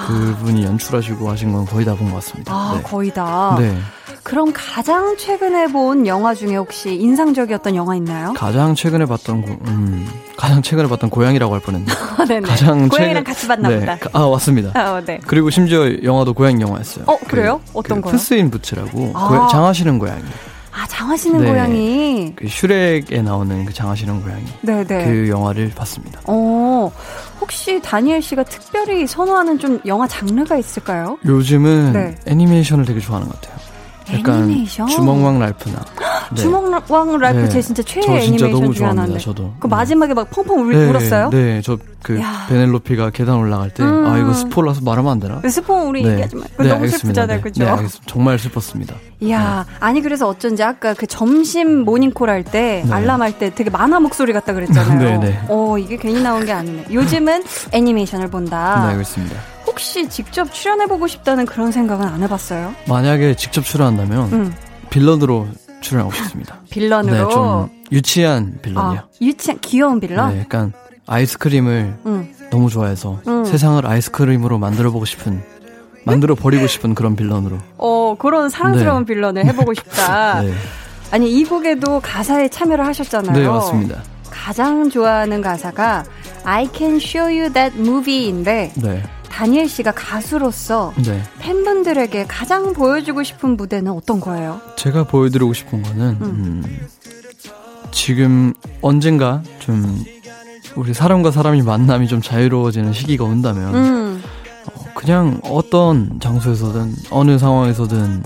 [0.07, 2.53] 그분이 연출하시고 하신 건 거의 다 본 것 같습니다.
[2.53, 2.83] 아, 네.
[2.83, 3.55] 거의 다.
[3.59, 3.77] 네.
[4.23, 8.33] 그럼 가장 최근에 본 영화 중에 혹시 인상적이었던 영화 있나요?
[8.33, 10.07] 가장 최근에 봤던 고, 음,
[10.37, 11.85] 가장 최근에 봤던 고양이라고 할 뻔했네.
[11.91, 12.25] 아.
[12.47, 13.97] 가장 고양이랑 최근- 같이 봤나 네, 보다.
[13.97, 14.71] 가- 아, 맞습니다.
[14.79, 15.19] 아, 어, 네.
[15.27, 17.03] 그리고 심지어 영화도 고양이 영화였어요.
[17.07, 17.59] 어, 그래요?
[17.73, 18.11] 어떤 그 거요?
[18.13, 19.27] Puss in Boots라고 아.
[19.27, 20.23] 고양- 장화 신은 고양이.
[20.75, 21.49] 아, 장화 신은 네.
[21.51, 22.33] 고양이.
[22.35, 24.43] 그 슈렉에 나오는 그 장화 신은 고양이.
[24.61, 25.05] 네네.
[25.05, 26.19] 그 영화를 봤습니다.
[26.25, 26.91] 어,
[27.39, 31.17] 혹시 다니엘 씨가 특별히 선호하는 좀 영화 장르가 있을까요?
[31.25, 32.15] 요즘은 네.
[32.25, 33.72] 애니메이션을 되게 좋아하는 것 같아요.
[34.11, 34.87] 약간 애니메이션?
[34.87, 35.79] 주먹왕 랄프나.
[36.31, 36.41] 네.
[36.41, 37.49] 주먹왕 랄프 네.
[37.49, 39.19] 제 진짜 최애 저 진짜 애니메이션 너무 중에 하나인데.
[39.19, 39.53] 저도.
[39.59, 39.75] 그 네.
[39.75, 41.29] 마지막에 막 펑펑 울, 네, 울었어요?
[41.29, 42.45] 네, 저그 야.
[42.49, 44.05] 베넬로피가 계단 올라갈 때, 음.
[44.05, 45.41] 아 이거 스포라서 말하면 안 되나?
[45.49, 46.41] 스포 우리 얘기하지 마.
[46.43, 46.97] 네, 너무 알겠습니다.
[46.97, 47.41] 슬프잖아요, 네.
[47.41, 47.63] 그죠?
[47.63, 48.03] 네, 알겠습니다.
[48.11, 48.95] 정말 슬펐습니다.
[49.21, 52.93] 이야, 아니 그래서 어쩐지 아까 그 점심 모닝콜 할때 네.
[52.93, 54.99] 알람 할 때 되게 만화 목소리 같다 그랬잖아요.
[55.21, 55.39] 네, 네.
[55.49, 56.85] 어, 이게 괜히 나온 게 아니네.
[56.91, 58.81] 요즘은 애니메이션을 본다.
[58.85, 59.35] 네, 알겠습니다.
[59.73, 62.75] 혹시 직접 출연해 보고 싶다는 그런 생각은 안 해봤어요?
[62.87, 64.53] 만약에 직접 출연한다면 음,
[64.91, 65.47] 빌런으로
[65.81, 66.59] 출연하고 싶습니다.
[66.69, 67.27] 빌런으로.
[67.27, 68.99] 네, 좀 유치한 빌런이요.
[68.99, 70.35] 아, 유치한 귀여운 빌런.
[70.35, 70.73] 네, 약간
[71.07, 72.33] 아이스크림을 음.
[72.51, 73.45] 너무 좋아해서 음.
[73.45, 75.41] 세상을 아이스크림으로 만들어 보고 싶은
[76.05, 77.57] 만들어 버리고 싶은 그런 빌런으로.
[77.79, 80.41] 어, 그런 사랑스러운 빌런을 해보고 싶다.
[80.43, 80.53] 네.
[81.09, 83.35] 아니 이 곡에도 가사에 참여를 하셨잖아요.
[83.35, 84.03] 네, 맞습니다.
[84.29, 86.03] 가장 좋아하는 가사가
[86.43, 89.03] I can show you that movie인데 네.
[89.33, 91.19] 다니엘 씨가 가수로서 네.
[91.39, 94.61] 팬분들에게 가장 보여주고 싶은 무대는 어떤 거예요?
[94.75, 96.87] 제가 보여드리고 싶은 거는 음,
[97.91, 100.03] 지금 언젠가 좀
[100.75, 104.23] 우리 사람과 사람이 만남이 좀 자유로워지는 시기가 온다면 음,
[104.67, 108.23] 어, 그냥 어떤 장소에서든 어느 상황에서든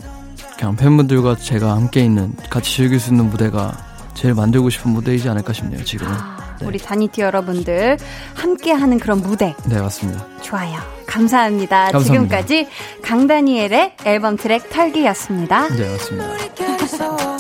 [0.58, 3.78] 그냥 팬분들과 제가 함께 있는 같이 즐길 수 있는 무대가
[4.14, 6.12] 제일 만들고 싶은 무대이지 않을까 싶네요 지금은
[6.60, 6.66] 네.
[6.66, 7.98] 우리 다니티 여러분들
[8.34, 10.97] 함께하는 그런 무대 네 맞습니다 좋아요.
[11.08, 11.92] 감사합니다.
[11.92, 12.00] 감사합니다.
[12.46, 12.68] 지금까지
[13.02, 15.68] 강다니엘의 앨범 트랙 털기였습니다.
[15.70, 17.38] 네 맞습니다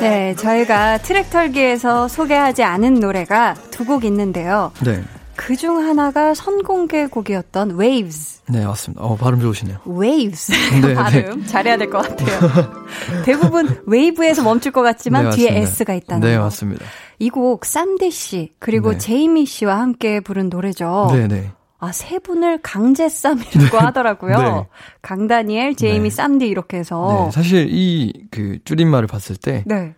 [0.00, 4.72] 네, 저희가 트랙 털기에서 소개하지 않은 노래가 두 곡 있는데요.
[4.82, 5.02] 네,
[5.46, 8.42] 그중 하나가 선공개 곡이었던 Waves.
[8.48, 10.52] 네 맞습니다 어 발음 좋으시네요 Waves.
[10.80, 12.72] 네, 발음 잘해야 될 것 같아요.
[13.24, 15.58] 대부분 웨이브에서 멈출 것 같지만 네, 뒤에.
[15.62, 16.44] S가 있다는 네 거.
[16.44, 16.84] 맞습니다
[17.18, 18.98] 이 곡 쌈디 씨 그리고 네.
[18.98, 21.08] 제이미 씨와 함께 부른 노래죠.
[21.12, 24.38] 네 네 아, 세 분을 강제 쌈이라고 하더라고요.
[24.38, 24.66] 네.
[25.02, 26.10] 강다니엘, 제이미, 네.
[26.14, 27.26] 쌈디 이렇게 해서.
[27.26, 29.94] 네, 사실 이 그 줄임말을 봤을 때맨 네.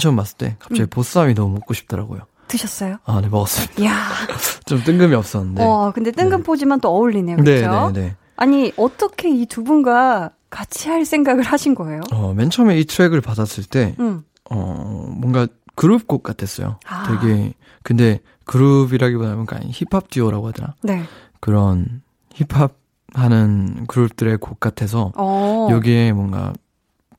[0.00, 0.86] 처음 봤을 때 갑자기 음.
[0.88, 2.20] 보쌈이 너무 먹고 싶더라고요.
[2.48, 2.96] 드셨어요?
[3.04, 3.82] 아, 네 먹었습니다.
[3.82, 4.08] 이야.
[4.66, 5.62] 좀 뜬금이 없었는데.
[5.62, 7.36] 어, 근데 뜬금포지만 또 어울리네요.
[7.38, 7.90] 네, 그렇죠?
[7.92, 8.16] 네, 네.
[8.36, 12.00] 아니, 어떻게 이 두 분과 같이 할 생각을 하신 거예요?
[12.12, 14.24] 어, 맨 처음에 이 트랙을 받았을 때 음.
[14.50, 16.80] 어, 뭔가 그룹곡 같았어요.
[16.86, 17.04] 아.
[17.20, 20.74] 되게 근데 그룹이라기보다는 그냥 힙합 듀오라고 하더라.
[20.82, 21.02] 네.
[21.40, 22.02] 그런
[22.34, 22.76] 힙합
[23.14, 25.68] 하는 그룹들의 곡 같아서 어.
[25.70, 26.52] 여기에 뭔가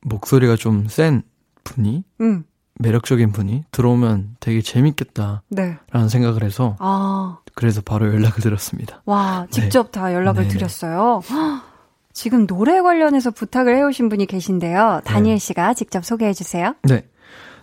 [0.02, 1.22] 목소리가 좀 센
[1.64, 2.44] 분이 음.
[2.80, 5.78] 매력적인 분이 들어오면 되게 재밌겠다라는 네.
[6.08, 7.38] 생각을 해서 아.
[7.54, 9.02] 그래서 바로 연락을 드렸습니다.
[9.04, 10.48] 와, 직접 다 연락을 네.
[10.48, 11.20] 드렸어요.
[11.30, 11.62] 헉,
[12.12, 15.02] 지금 노래 관련해서 부탁을 해오신 분이 계신데요.
[15.04, 16.74] 다니엘 씨가 직접 소개해 주세요.
[16.82, 17.06] 네.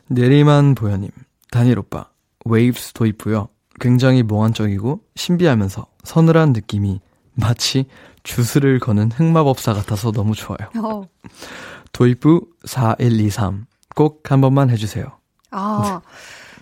[0.07, 1.09] 내리만 보현님,
[1.51, 2.09] 다니엘 오빠,
[2.45, 3.49] 웨이브스도 있고요.
[3.79, 7.01] 굉장히 몽환적이고 신비하면서 서늘한 느낌이
[7.33, 7.85] 마치
[8.23, 10.69] 주스를 거는 흑마법사 같아서 너무 좋아요.
[10.83, 11.07] 어.
[11.91, 13.65] 도입부 4123.
[13.97, 15.05] 꼭 한 번만 해주세요.
[15.51, 16.01] 아,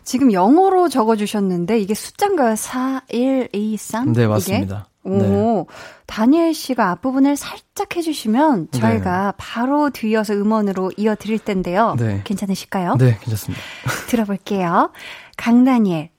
[0.06, 2.56] 지금 영어로 적어주셨는데 이게 숫자인가요?
[2.56, 4.14] 4, 1, 2, 3?
[4.14, 4.88] 네, 맞습니다.
[5.06, 5.16] 이게?
[5.16, 5.68] 오,
[6.08, 8.80] 다니엘 씨가 앞부분을 살짝 해주시면 네.
[8.80, 11.96] 저희가 바로 뒤이어서 음원으로 이어드릴 텐데요.
[12.00, 12.22] 네.
[12.24, 12.96] 괜찮으실까요?
[12.98, 13.62] 네, 괜찮습니다.
[14.08, 14.92] 들어볼게요.
[15.38, 16.10] 강다니엘,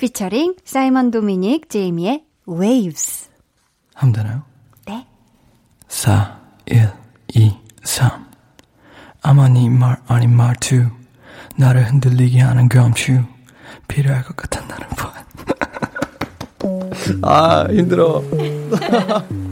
[0.00, 3.28] 피처링 사이먼 도미닉 제이미의 Waves.
[3.94, 4.42] 하면 되나요?
[4.86, 5.06] 네.
[5.88, 6.90] 4, 1,
[7.34, 8.23] 2, 3.
[9.26, 10.86] 아마 네말 아닌 말투.
[11.56, 13.24] 나를 흔들리게 하는 감추.
[13.88, 15.14] 필요할 것 같은 나를 봐.
[17.22, 18.22] 아, 힘들어.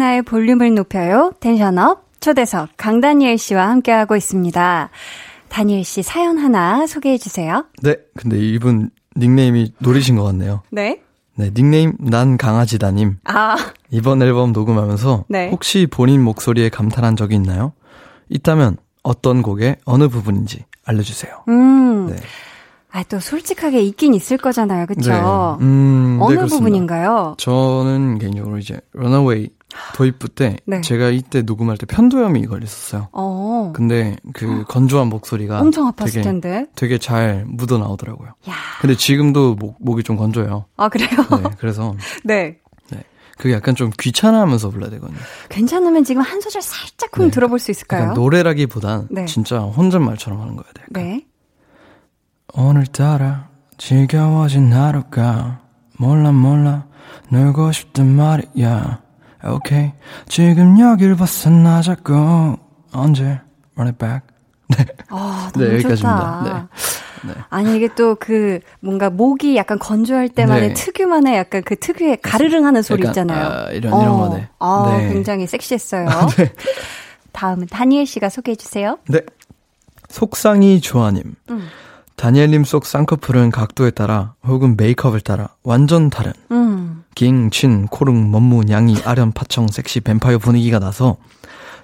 [0.00, 1.34] 한나의 볼륨을 높여요.
[1.40, 4.88] 텐션업 초대석 강다니엘 씨와 함께하고 있습니다.
[5.50, 7.66] 다니엘 씨 사연 하나 소개해 주세요.
[7.82, 8.88] 네, 근데 이분
[9.18, 10.62] 닉네임이 노리신 것 같네요.
[10.70, 11.02] 네.
[11.36, 13.18] 네, 닉네임 난 강아지다님.
[13.24, 13.56] 아,
[13.90, 15.50] 이번 앨범 녹음하면서 네.
[15.50, 17.74] 혹시 본인 목소리에 감탄한 적이 있나요?
[18.30, 21.44] 있다면 어떤 곡의 어느 부분인지 알려주세요.
[21.48, 22.06] 음.
[22.06, 22.16] 네.
[22.90, 24.86] 아, 또 솔직하게 있긴 있을 거잖아요.
[24.86, 25.10] 그쵸?
[25.12, 25.64] 네.
[25.64, 26.56] 음, 네, 어느 그렇습니다.
[26.56, 27.34] 부분인가요?
[27.38, 29.50] 저는 개인적으로 이제 Runaway
[29.94, 30.80] 도입부 때 네.
[30.80, 33.08] 제가 이때 녹음할 때 편도염이 걸렸었어요.
[33.12, 33.72] 어.
[33.74, 36.66] 근데 그 건조한 목소리가 엄청 아팠을 되게, 텐데.
[36.74, 38.30] 되게 잘 묻어 나오더라고요.
[38.48, 38.54] 야.
[38.80, 40.66] 근데 지금도 목, 목이 좀 건조해요.
[40.76, 41.08] 아, 그래요?
[41.42, 41.94] 네, 그래서
[42.24, 42.58] 네.
[43.40, 45.18] 그게 약간 좀 귀찮아하면서 불러야 되거든요.
[45.48, 47.30] 괜찮으면 지금 한 소절 살짝 쿵 네.
[47.30, 48.12] 들어볼 수 있을까요?
[48.12, 49.24] 노래라기보단 네.
[49.24, 50.82] 진짜 혼잣말처럼 하는 거야 돼.
[50.90, 51.24] 네.
[52.52, 53.48] 오늘따라
[53.78, 55.62] 지겨워진 하루가
[55.96, 56.86] 몰라 몰라
[57.30, 59.00] 놀고 싶단 말이야.
[59.44, 59.92] 오케이
[60.28, 62.58] 지금 여길 벗어나자고
[62.92, 63.40] 언제
[63.76, 64.20] run it back.
[65.08, 66.42] 아, 네, 여기까지입니다.
[66.42, 66.68] 좋다.
[67.50, 70.74] 아니 이게 또 그 뭔가 목이 약간 건조할 때만의 네.
[70.74, 73.48] 특유만의 약간 그 특유의 가르릉 하는 소리 약간, 있잖아요.
[73.48, 74.48] 아, 이런 이런 거네.
[74.58, 75.08] 아, 네.
[75.12, 76.06] 굉장히 섹시했어요.
[77.32, 78.98] 다음은 다니엘 씨가 소개해 주세요.
[79.08, 79.20] 네.
[80.08, 81.34] 속상이 조아님.
[81.50, 81.68] 음.
[82.16, 86.99] 다니엘님 속 쌍꺼풀은 각도에 따라 혹은 메이크업을 따라 완전 다른 음.
[87.20, 91.18] 깅, 친, 코릉, 먼무, 냥이, 아련, 파청, 섹시, 뱀파이어 분위기가 나서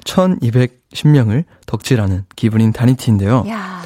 [0.05, 3.45] 1210명을 덕질하는 기분인 다니티인데요.
[3.49, 3.83] 야.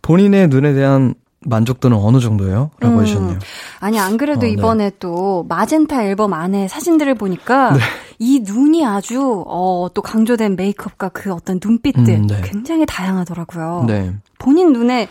[0.00, 1.12] 본인의 눈에 대한
[1.44, 2.70] 만족도는 어느 정도예요?
[2.80, 3.02] 라고 음.
[3.02, 3.38] 해주셨네요.
[3.78, 4.52] 아니 안 그래도 어, 네.
[4.52, 7.80] 이번에 또 마젠타 앨범 안에 사진들을 보니까 네.
[8.18, 12.40] 이 눈이 아주 어, 또 강조된 메이크업과 그 어떤 눈빛들 음, 네.
[12.42, 13.84] 굉장히 다양하더라고요.
[13.86, 14.14] 네.
[14.38, 15.08] 본인 눈에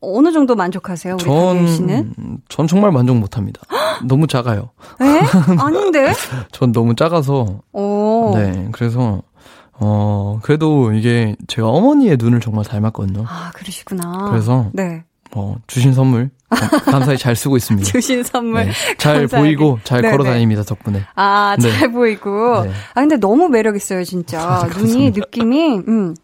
[0.00, 2.14] 어느 정도 만족하세요, 우리 다니엘 씨는?
[2.16, 3.60] 전, 전 정말 만족 못 합니다.
[4.06, 4.70] 너무 작아요.
[5.00, 5.58] 에?
[5.58, 6.12] 아닌데?
[6.52, 8.32] 전 너무 작아서, 오.
[8.34, 8.68] 네.
[8.72, 9.22] 그래서,
[9.74, 13.24] 어, 그래도 이게 제가 어머니의 눈을 정말 닮았거든요.
[13.28, 14.28] 아, 그러시구나.
[14.30, 15.04] 그래서, 네.
[15.32, 17.86] 어, 주신 선물, 감- 감사히 잘 쓰고 있습니다.
[17.92, 18.64] 주신 선물.
[18.66, 18.72] 네.
[18.98, 19.36] 잘 감사하게.
[19.46, 20.30] 보이고 잘 네, 걸어 네.
[20.30, 21.02] 다닙니다, 덕분에.
[21.14, 21.70] 아, 네.
[21.78, 22.62] 잘 보이고.
[22.64, 22.70] 네.
[22.94, 24.38] 아, 근데 너무 매력 있어요, 진짜.
[24.38, 24.78] 감사합니다.
[24.80, 26.14] 눈이, 느낌이, 음.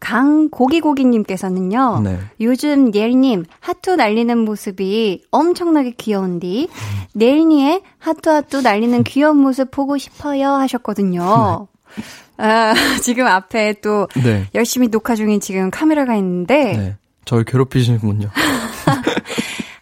[0.00, 2.00] 강고기고기님께서는요.
[2.04, 2.18] 네.
[2.40, 6.68] 요즘 넬님 하투 날리는 모습이 엄청나게 귀여운디
[7.14, 11.68] 넬니의 하투 하투 날리는 귀여운 모습 보고 싶어요 하셨거든요.
[12.36, 14.46] 아, 지금 앞에 또 네.
[14.54, 16.96] 열심히 녹화 중인 지금 카메라가 있는데 네.
[17.24, 18.28] 저를 괴롭히시는군요.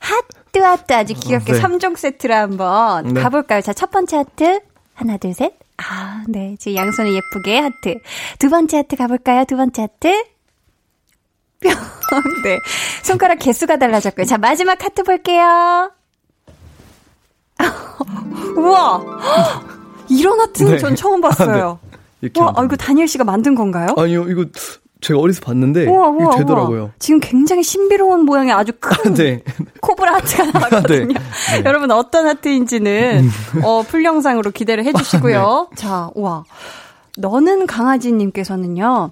[0.00, 1.60] 하트 하트 아주 귀엽게 네.
[1.60, 3.20] 삼 3종 세트를 한번 네.
[3.20, 3.60] 가볼까요?
[3.60, 4.60] 자, 첫 번째 하트.
[4.94, 5.52] 하나, 둘, 셋.
[5.78, 6.56] 아, 네.
[6.58, 7.98] 지금 양손을 예쁘게 하트.
[8.38, 9.44] 두 번째 하트 가볼까요?
[9.44, 10.24] 두 번째 하트.
[11.60, 11.70] 뿅.
[12.44, 12.58] 네.
[13.02, 14.24] 손가락 개수가 달라졌고요.
[14.26, 15.90] 자, 마지막 하트 볼게요.
[18.56, 19.02] 우와.
[20.08, 20.78] 이런 하트는 네.
[20.78, 21.78] 전 처음 봤어요.
[22.20, 22.64] 이렇게 와, 아.
[22.64, 23.88] 이거 다니엘 씨가 만든 건가요?
[23.96, 24.44] 아니요, 이거
[25.00, 26.36] 제가 어디서 봤는데 우와, 우와, 이게 우와.
[26.38, 26.90] 되더라고요.
[26.98, 29.42] 지금 굉장히 신비로운 모양의 아주 큰 네.
[29.80, 31.06] 코브라 하트가 나왔거든요.
[31.08, 31.14] 네.
[31.14, 31.62] 네.
[31.64, 33.28] 여러분 어떤 하트인지는
[33.62, 35.68] 어, 풀 영상으로 기대를 해주시고요.
[35.76, 35.76] 네.
[35.76, 36.44] 자, 와.
[37.18, 39.10] 너는 강아지님께서는요.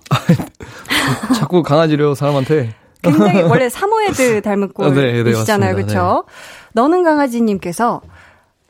[1.36, 5.92] 자꾸 강아지려 사람한테 굉장히 원래 사모예드 닮은 아, 네, 네, 꼴이시잖아요, 맞습니다.
[5.92, 6.24] 그렇죠?
[6.72, 8.00] 너는 강아지님께서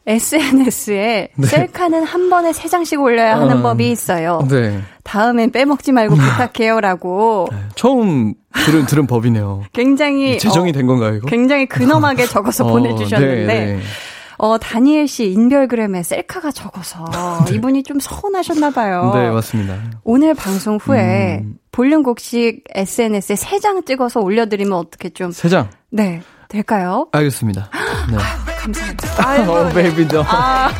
[0.07, 3.55] SNS에 셀카는 한 번에 세 장씩 올려야 하는 네.
[3.55, 4.47] 어, 법이 있어요.
[4.51, 4.81] 네.
[5.03, 7.59] 다음엔 빼먹지 말고 부탁해요라고 네.
[7.75, 8.35] 처음
[8.67, 9.65] 들은 들은 법이네요.
[9.73, 11.27] 굉장히 제정이 어, 된 건가요, 이거?
[11.29, 13.81] 굉장히 근엄하게 적어서 어, 보내주셨는데 네, 네.
[14.37, 17.05] 어, 다니엘 씨 인별그램에 셀카가 적어서
[17.53, 19.13] 이분이 좀 서운하셨나 봐요.
[19.15, 19.77] 네, 맞습니다.
[20.03, 21.55] 오늘 방송 후에 음.
[21.73, 25.69] 볼륨 공식 SNS에 세 장 찍어서 올려드리면 어떻게 좀, 세 장.
[25.91, 27.09] 네, 될까요?
[27.13, 27.71] 알겠습니다.
[28.11, 28.17] 네.
[28.65, 29.29] 감사합니다.
[29.29, 30.25] 아이고, 어, baby 너.
[30.27, 30.71] 아,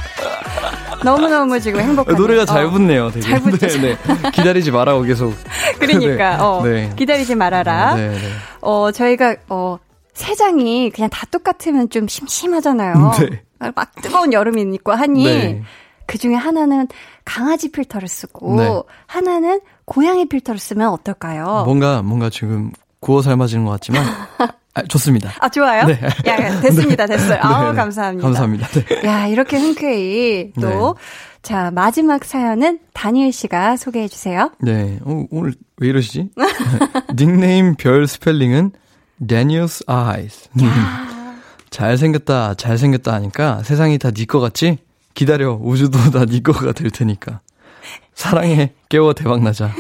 [1.05, 2.17] 너무너무 지금 행복해요.
[2.17, 3.21] 노래가 잘 붙네요, 되게.
[3.21, 3.67] 잘 붙죠.
[3.67, 4.31] 네, 네.
[4.33, 5.35] 기다리지 말라고 계속.
[5.79, 6.43] 그러니까, 네.
[6.43, 6.93] 어, 네.
[6.97, 7.95] 기다리지 말아라.
[7.95, 8.19] 네, 네.
[8.63, 9.79] 어, 저희가, 어,
[10.15, 13.13] 세 장이 그냥 다 똑같으면 좀 심심하잖아요.
[13.21, 13.43] 네.
[13.59, 15.63] 아, 막 뜨거운 여름이 있고 하니, 네.
[16.07, 16.89] 그 중에 하나는
[17.25, 18.83] 강아지 필터를 쓰고, 네.
[19.07, 21.65] 하나는 고양이 필터를 쓰면 어떨까요?
[21.67, 24.05] 뭔가, 뭔가 지금 구워 삶아지는 것 같지만,
[24.75, 25.33] 아, 좋습니다.
[25.39, 25.87] 아, 좋아요?
[25.87, 26.01] 네.
[26.27, 27.39] 야, 됐습니다, 됐어요.
[27.41, 27.77] 아 네, 네.
[27.77, 28.27] 감사합니다.
[28.27, 28.67] 감사합니다.
[28.69, 29.09] 네.
[29.09, 31.03] 야, 이렇게 흔쾌히 또, 네.
[31.43, 34.51] 자, 마지막 사연은 다니엘 씨가 소개해 주세요.
[34.61, 34.99] 네.
[35.05, 36.31] 어, 오늘 왜 이러시지?
[37.17, 38.73] 닉네임 별 스펠링은
[39.21, 40.49] Daniel's Eyes.
[41.71, 44.79] 잘생겼다, 잘생겼다 하니까 세상이 다 네 거 같지?
[45.15, 47.41] 기다려, 우주도 다 네 거가 될 테니까.
[48.15, 49.71] 사랑해, 깨워 대박나자.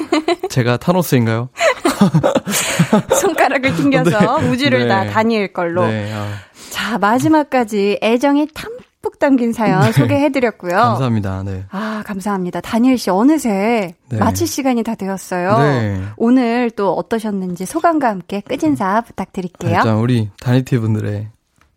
[0.51, 1.49] 제가 타노스인가요?
[3.20, 4.49] 손가락을 튕겨서 네.
[4.49, 4.88] 우주를 네.
[4.88, 5.86] 다 다니엘 걸로.
[5.86, 6.12] 네.
[6.12, 6.28] 아,
[6.70, 10.70] 자, 마지막까지 애정이 탐뿍 담긴 사연 소개해드렸고요.
[10.70, 10.76] 네.
[10.76, 11.42] 감사합니다.
[11.45, 11.64] 네.
[11.70, 12.61] 아, 감사합니다.
[12.61, 14.18] 다니엘 씨, 어느새 네.
[14.18, 15.59] 마칠 시간이 다 되었어요.
[15.59, 16.03] 네.
[16.16, 19.76] 오늘 또 어떠셨는지 소감과 함께 끝인사 부탁드릴게요.
[19.76, 21.28] 일단 우리 다니티 분들의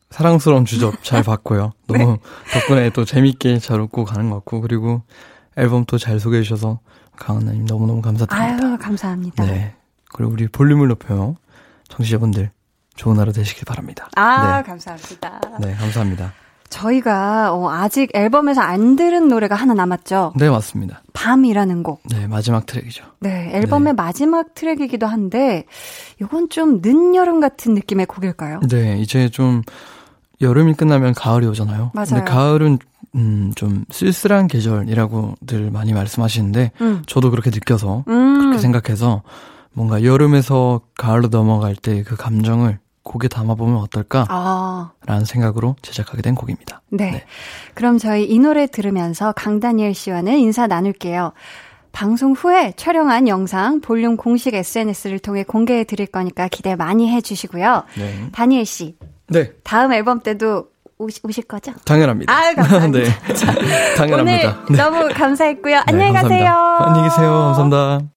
[0.10, 1.74] 사랑스러운 주접 잘 봤고요.
[1.90, 2.00] 네.
[2.00, 2.18] 너무
[2.54, 5.02] 덕분에 또 재밌게 잘 웃고 가는 것 같고 그리고
[5.58, 6.80] 앨범 또잘 소개해 주셔서
[7.18, 8.68] 강한나님 너무너무 감사드립니다.
[8.68, 9.44] 아유, 감사합니다.
[9.46, 9.76] 네.
[10.14, 11.36] 그리고 우리 볼륨을 높여요.
[11.90, 12.52] 청취자분들
[12.96, 14.10] 좋은 하루 되시길 바랍니다.
[14.16, 14.64] 아, 네.
[14.64, 15.42] 감사합니다.
[15.60, 16.34] 네, 감사합니다.
[16.70, 20.34] 저희가 어, 아직 앨범에서 안 들은 노래가 하나 남았죠.
[20.36, 21.02] 네, 맞습니다.
[21.14, 22.02] 밤이라는 곡.
[22.10, 23.06] 네, 마지막 트랙이죠.
[23.20, 23.94] 네, 앨범의 네.
[23.94, 25.66] 마지막 트랙이기도 한데
[26.22, 28.60] 이건 좀 늦여름 같은 느낌의 곡일까요?
[28.70, 29.62] 네, 이제 좀
[30.42, 31.92] 여름이 끝나면 가을이 오잖아요.
[31.94, 32.08] 맞아요.
[32.10, 32.80] 근데 가을은
[33.16, 37.02] 음, 좀 쓸쓸한 계절이라고들 많이 말씀하시는데 음.
[37.08, 38.40] 저도 그렇게 느껴서 음.
[38.40, 39.24] 그렇게 생각해서
[39.78, 44.92] 뭔가 여름에서 가을로 넘어갈 때 그 감정을 곡에 담아보면 어떨까라는 아,
[45.26, 46.82] 생각으로 제작하게 된 곡입니다.
[46.90, 47.12] 네.
[47.12, 47.24] 네.
[47.74, 51.32] 그럼 저희 이 노래 들으면서 강다니엘 씨와는 인사 나눌게요.
[51.94, 57.84] 방송 후에 촬영한 영상 볼륨 공식 SNS를 통해 공개해 드릴 거니까 기대 많이 해 주시고요.
[57.98, 58.30] 네.
[58.34, 58.98] 다니엘 씨,
[59.30, 60.68] 네, 다음 앨범 때도
[60.98, 61.72] 오시, 오실 거죠?
[61.86, 62.34] 당연합니다.
[62.34, 63.10] 아유, 감사합니다.
[63.64, 64.66] 네, 당연합니다.
[64.70, 65.76] 오늘 너무 감사했고요.
[65.76, 66.46] 네, 안녕히 감사합니다.
[66.46, 66.78] 가세요.
[66.88, 67.32] 안녕히 계세요.
[67.56, 68.17] 감사합니다.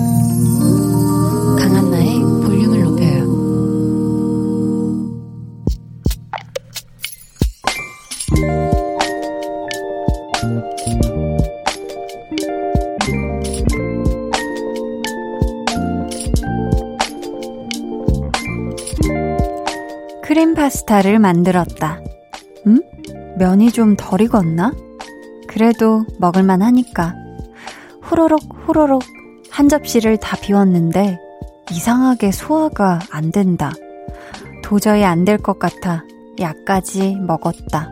[20.31, 21.99] 크림 파스타를 만들었다.
[22.65, 22.79] 음?
[23.37, 24.71] 면이 좀 덜 익었나?
[25.45, 27.13] 그래도 먹을만 하니까.
[28.01, 29.03] 후루룩 후루룩
[29.49, 31.19] 한 접시를 다 비웠는데
[31.69, 33.73] 이상하게 소화가 안 된다.
[34.63, 36.05] 도저히 안 될 것 같아
[36.39, 37.89] 약까지 먹었다.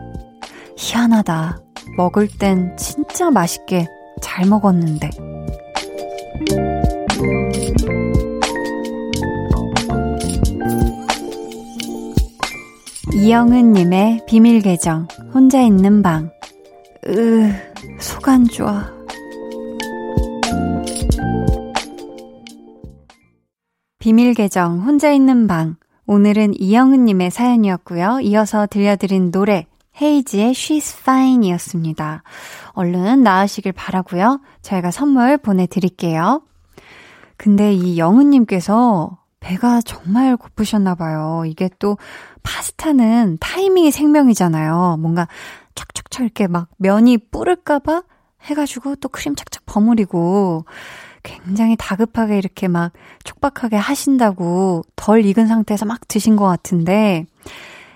[0.78, 1.60] 희한하다.
[1.98, 3.86] 먹을 땐 진짜 맛있게
[4.22, 5.10] 잘 먹었는데.
[13.12, 16.30] 이영은님의 비밀 계정, 혼자 있는 방.
[17.06, 17.50] 으,
[18.00, 18.92] 속 안 좋아.
[23.98, 25.76] 비밀 계정, 혼자 있는 방.
[26.06, 28.20] 오늘은 이영은님의 사연이었고요.
[28.20, 29.66] 이어서 들려드린 노래,
[30.00, 32.22] 헤이지의 She's Fine 이었습니다.
[32.72, 34.40] 얼른 나으시길 바라고요.
[34.62, 36.42] 저희가 선물 보내드릴게요.
[37.36, 41.44] 근데 이 영은님께서 배가 정말 고프셨나봐요.
[41.46, 41.96] 이게 또
[42.42, 44.96] 파스타는 타이밍이 생명이잖아요.
[45.00, 45.28] 뭔가
[45.74, 48.02] 촥촥촥 이렇게 막 면이 뿌를까봐
[48.42, 50.64] 해가지고 또 크림 착착 버무리고
[51.22, 52.92] 굉장히 다급하게 이렇게 막
[53.24, 57.26] 촉박하게 하신다고 덜 익은 상태에서 막 드신 것 같은데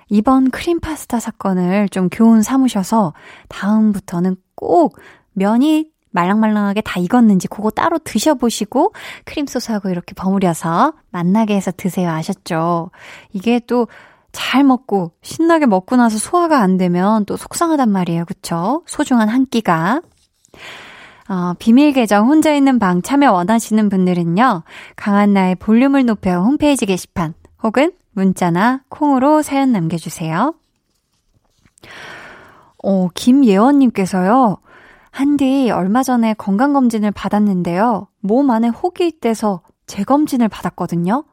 [0.08, 3.14] 이번 크림 파스타 사건을 좀 교훈 삼으셔서
[3.48, 4.98] 다음부터는 꼭
[5.32, 8.92] 면이 말랑말랑하게 다 익었는지 그거 따로 드셔보시고
[9.24, 12.10] 크림 소스하고 이렇게 버무려서 맛나게 해서 드세요.
[12.10, 12.90] 아셨죠?
[13.32, 13.88] 이게 또
[14.34, 18.24] 잘 먹고 신나게 먹고 나서 소화가 안 되면 또 속상하단 말이에요.
[18.26, 18.82] 그쵸?
[18.86, 20.02] 소중한 한 끼가.
[21.28, 24.62] 어, 비밀 계정 혼자 있는 방 참여 원하시는 분들은요.
[24.96, 27.32] 강한나의 볼륨을 높여 홈페이지 게시판
[27.62, 30.54] 혹은 문자나 콩으로 사연 남겨주세요.
[32.82, 34.58] 어, 김예원님께서요.
[35.10, 38.08] 한디 얼마 전에 건강검진을 받았는데요.
[38.20, 41.24] 몸 안에 혹이 있대서 재검진을 받았거든요.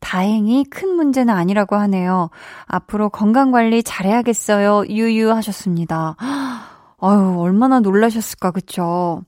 [0.00, 2.30] 다행히 큰 문제는 아니라고 하네요.
[2.66, 4.86] 앞으로 건강 관리 잘해야겠어요.
[4.88, 6.16] 유유 하셨습니다.
[7.00, 9.22] 아유, 얼마나 놀라셨을까, 그쵸?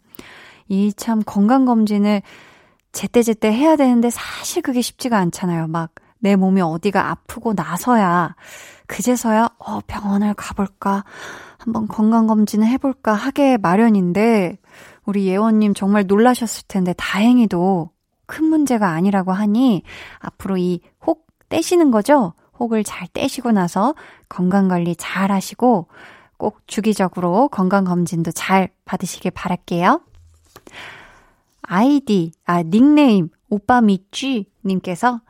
[0.69, 2.23] 이 참 건강검진을
[2.93, 5.67] 제때제때 해야 되는데 사실 그게 쉽지가 않잖아요.
[5.69, 5.91] 막
[6.21, 8.37] 내 몸이 어디가 아프고 나서야,
[8.87, 11.05] 그제서야, 어, 병원을 가볼까,
[11.59, 14.59] 한번 건강검진을 해볼까 하게 마련인데,
[15.07, 17.91] 우리 예원님 정말 놀라셨을 텐데, 다행히도
[18.31, 19.83] 큰 문제가 아니라고 하니,
[20.21, 22.35] 앞으로 이 혹 떼시는 거죠?
[22.61, 23.95] 혹을 잘 떼시고 나서
[24.29, 25.89] 건강관리 잘 하시고,
[26.37, 30.01] 꼭 주기적으로 건강검진도 잘 받으시길 바랄게요.
[31.63, 35.21] 아이디, 아, 닉네임, 오빠 미쥐 님께서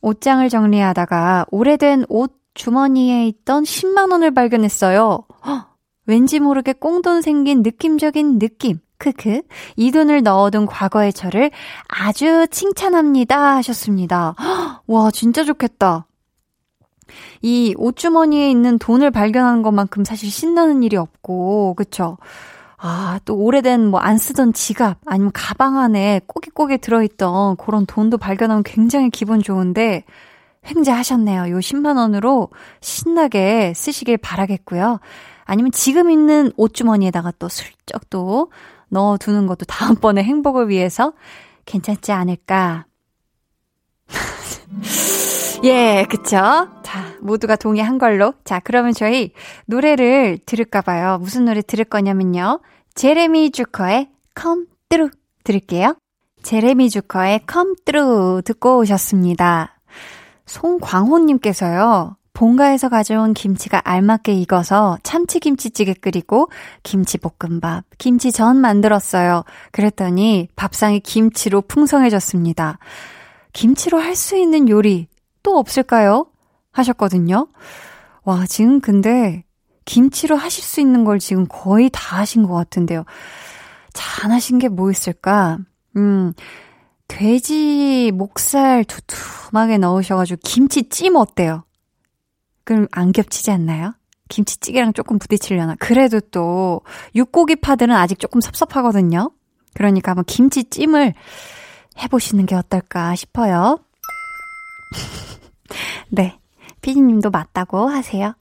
[0.00, 5.24] 옷장을 정리하다가 오래된 옷 주머니에 있던 10만원을 발견했어요.
[5.46, 5.76] 헉,
[6.06, 8.78] 왠지 모르게 꽁돈 생긴 느낌적인 느낌.
[9.00, 9.42] 크크.
[9.76, 11.50] 이 돈을 넣어둔 과거의 저를
[11.88, 13.56] 아주 칭찬합니다.
[13.56, 14.34] 하셨습니다.
[14.38, 16.06] 헉, 와, 진짜 좋겠다.
[17.42, 22.18] 이 옷주머니에 있는 돈을 발견하는 것만큼 사실 신나는 일이 없고, 그쵸?
[22.76, 28.62] 아, 또 오래된 뭐 안 쓰던 지갑, 아니면 가방 안에 꼬깃꼬깃 들어있던 그런 돈도 발견하면
[28.62, 30.04] 굉장히 기분 좋은데,
[30.66, 31.50] 횡재하셨네요.
[31.50, 35.00] 요 10만원으로 신나게 쓰시길 바라겠고요.
[35.44, 38.50] 아니면 지금 있는 옷주머니에다가 또 슬쩍 또
[38.90, 41.14] 넣어두는 것도 다음번에 행복을 위해서
[41.64, 42.86] 괜찮지 않을까.
[45.64, 46.68] 예, 그쵸?
[46.82, 48.34] 자, 모두가 동의한 걸로.
[48.44, 49.32] 자, 그러면 저희
[49.66, 51.18] 노래를 들을까봐요.
[51.18, 52.60] 무슨 노래 들을 거냐면요.
[52.94, 54.10] 제레미 주커의
[54.40, 55.96] Come Through 들을게요.
[56.42, 59.78] 제레미 주커의 Come Through 듣고 오셨습니다.
[60.46, 62.16] 송광호님께서요.
[62.40, 66.48] 본가에서 가져온 김치가 알맞게 익어서 참치김치찌개 끓이고
[66.82, 69.44] 김치볶음밥, 김치전 만들었어요.
[69.72, 72.78] 그랬더니 밥상이 김치로 풍성해졌습니다.
[73.52, 75.06] 김치로 할 수 있는 요리
[75.42, 76.28] 또 없을까요?
[76.72, 77.48] 하셨거든요.
[78.24, 79.44] 와, 지금 근데
[79.84, 83.04] 김치로 하실 수 있는 걸 지금 거의 다 하신 것 같은데요.
[83.92, 85.58] 잘 하신 게 뭐 있을까?
[85.98, 86.32] 음,
[87.06, 91.64] 돼지 목살 두툼하게 넣으셔가지고 김치찜 어때요?
[92.64, 93.94] 그럼 안 겹치지 않나요?
[94.28, 95.76] 김치찌개랑 조금 부딪히려나?
[95.78, 96.82] 그래도 또
[97.14, 99.30] 육고기 파들은 아직 조금 섭섭하거든요.
[99.74, 101.14] 그러니까 한번 김치찜을
[102.02, 103.78] 해보시는 게 어떨까 싶어요.
[106.10, 106.38] 네.
[106.82, 108.34] 피디님도 맞다고 하세요.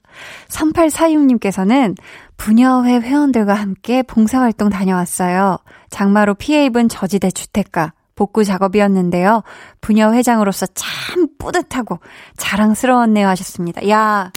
[0.48, 1.96] 3846님께서는
[2.38, 5.58] 부녀회 회원들과 함께 봉사활동 다녀왔어요.
[5.90, 9.44] 장마로 피해 입은 저지대 주택가 복구 작업이었는데요.
[9.80, 12.00] 부녀 회장으로서 참 뿌듯하고
[12.36, 13.88] 자랑스러웠네요 하셨습니다.
[13.88, 14.32] 야,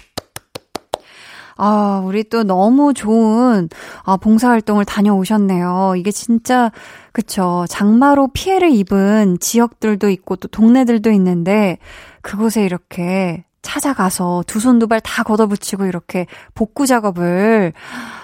[1.57, 3.69] 아, 우리 또 너무 좋은
[4.05, 5.95] 아, 봉사활동을 다녀오셨네요.
[5.97, 6.71] 이게 진짜,
[7.13, 7.65] 그쵸.
[7.69, 11.79] 장마로 피해를 입은 지역들도 있고 또 동네들도 있는데
[12.23, 17.73] 그곳에 이렇게 찾아가서 두 손 두 발 다 걷어붙이고 이렇게 복구 작업을,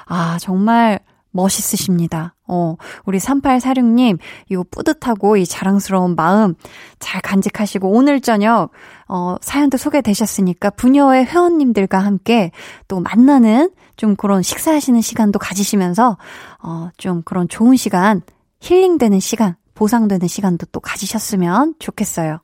[0.06, 1.00] 아, 정말
[1.30, 2.34] 멋있으십니다.
[2.46, 4.18] 어, 우리 3846님,
[4.50, 6.54] 이 뿌듯하고 이 자랑스러운 마음
[6.98, 8.70] 잘 간직하시고 오늘 저녁,
[9.06, 12.50] 어, 사연도 소개되셨으니까 부녀의 회원님들과 함께
[12.88, 16.16] 또 만나는 좀 그런 식사하시는 시간도 가지시면서,
[16.62, 18.22] 어, 좀 그런 좋은 시간,
[18.60, 22.40] 힐링되는 시간, 보상되는 시간도 또 가지셨으면 좋겠어요.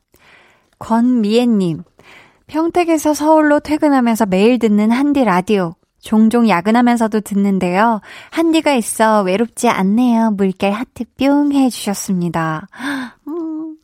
[0.78, 1.82] 권미애님,
[2.46, 5.74] 평택에서 서울로 퇴근하면서 매일 듣는 한디 라디오.
[6.04, 8.00] 종종 야근하면서도 듣는데요.
[8.30, 10.32] 한디가 있어 외롭지 않네요.
[10.32, 12.68] 물결 하트 뿅 해주셨습니다.
[13.26, 13.76] 음,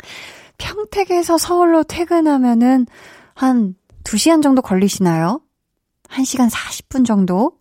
[0.59, 2.87] 평택에서 서울로 퇴근하면은
[3.35, 5.41] 한 2시간 정도 걸리시나요?
[6.11, 7.53] 1시간 40분 정도?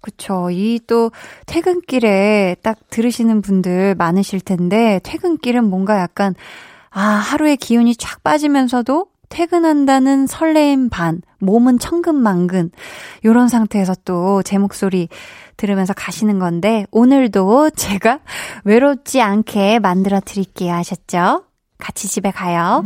[0.00, 0.48] 그쵸.
[0.50, 1.10] 이 또
[1.46, 6.34] 퇴근길에 딱 들으시는 분들 많으실 텐데, 퇴근길은 뭔가 약간,
[6.90, 12.70] 아, 하루의 기운이 쫙 빠지면서도 퇴근한다는 설레임 반, 몸은 천근만근.
[13.24, 15.08] 요런 상태에서 또 제 목소리
[15.56, 18.20] 들으면서 가시는 건데, 오늘도 제가
[18.64, 20.74] 외롭지 않게 만들어 드릴게요.
[20.74, 21.44] 아셨죠?
[21.78, 22.84] 같이 집에 가요.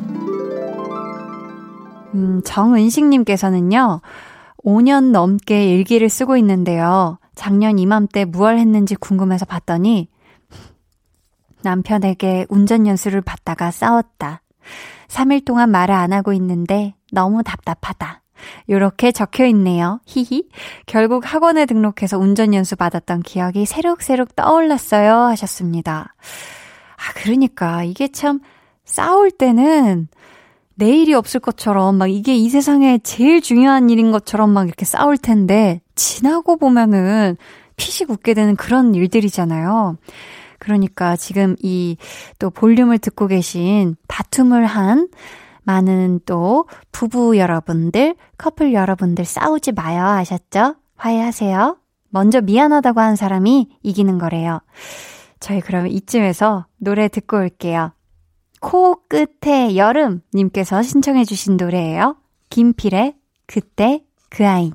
[2.15, 4.01] 음, 정은식님께서는요,
[4.65, 7.19] 5년 넘게 일기를 쓰고 있는데요.
[7.35, 10.09] 작년 이맘때 무얼 했는지 궁금해서 봤더니,
[11.63, 14.43] 남편에게 운전 연수를 받다가 싸웠다.
[15.09, 18.23] 3일 동안 말을 안 하고 있는데 너무 답답하다.
[18.69, 20.01] 요렇게 적혀 있네요.
[20.07, 20.49] 히히.
[20.87, 25.15] 결국 학원에 등록해서 운전 연수 받았던 기억이 새록새록 떠올랐어요.
[25.15, 26.15] 하셨습니다.
[26.97, 28.41] 아, 그러니까 이게 참
[28.85, 30.09] 싸울 때는
[30.77, 35.81] 내일이 없을 것처럼 막 이게 이 세상에 제일 중요한 일인 것처럼 막 이렇게 싸울 텐데
[35.95, 37.37] 지나고 보면은
[37.77, 39.97] 피식 웃게 되는 그런 일들이잖아요.
[40.65, 41.97] 그러니까 지금 이
[42.39, 45.09] 또 볼륨을 듣고 계신 다툼을 한
[45.63, 50.77] 많은 또 부부 여러분들, 커플 여러분들 싸우지 마요 하셨죠?
[50.97, 51.79] 화해하세요.
[52.11, 54.61] 먼저 미안하다고 한 사람이 이기는 거래요.
[55.41, 57.93] 저희 그러면 이쯤에서 노래 듣고 올게요.
[58.61, 62.17] 코 끝에 여름님께서 신청해주신 노래예요.
[62.51, 63.15] 김필의
[63.47, 64.73] 그때 그 아인.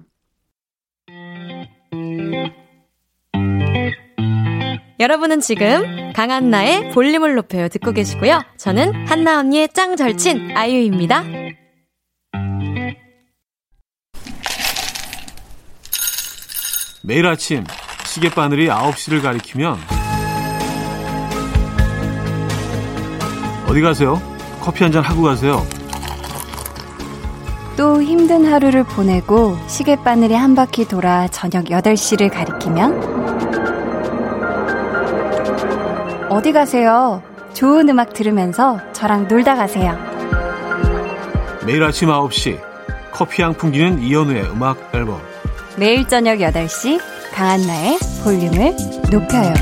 [4.99, 8.41] 여러분은 지금 강한나의 볼륨을 높여요 듣고 계시고요.
[8.57, 11.23] 저는 한나 언니의 짱 절친 아이유입니다.
[17.03, 17.63] 매일 아침
[18.05, 19.77] 시계바늘이 9시를 가리키면
[23.67, 24.21] 어디 가세요?
[24.61, 25.65] 커피 한 잔 하고 가세요.
[27.77, 33.58] 또 힘든 하루를 보내고 시계바늘이 한 바퀴 돌아 저녁 8시를 가리키면
[36.29, 37.23] 어디 가세요?
[37.53, 39.97] 좋은 음악 들으면서 저랑 놀다 가세요.
[41.65, 42.59] 매일 아침 9시
[43.11, 45.19] 커피향 풍기는 이현우의 음악 앨범
[45.77, 46.99] 매일 저녁 8시
[47.33, 48.75] 강한나의 볼륨을
[49.11, 49.53] 높여요.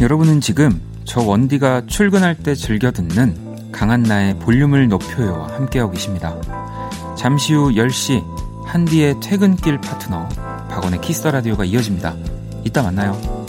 [0.00, 6.36] 여러분은 지금 저 원디가 출근할 때 즐겨 듣는 강한나의 볼륨을 높여요와 함께하고 계십니다.
[7.22, 8.24] 잠시 후 10시
[8.64, 10.28] 한디의 퇴근길 파트너
[10.68, 12.16] 박원의 키스 라디오가 이어집니다.
[12.64, 13.41] 이따 만나요.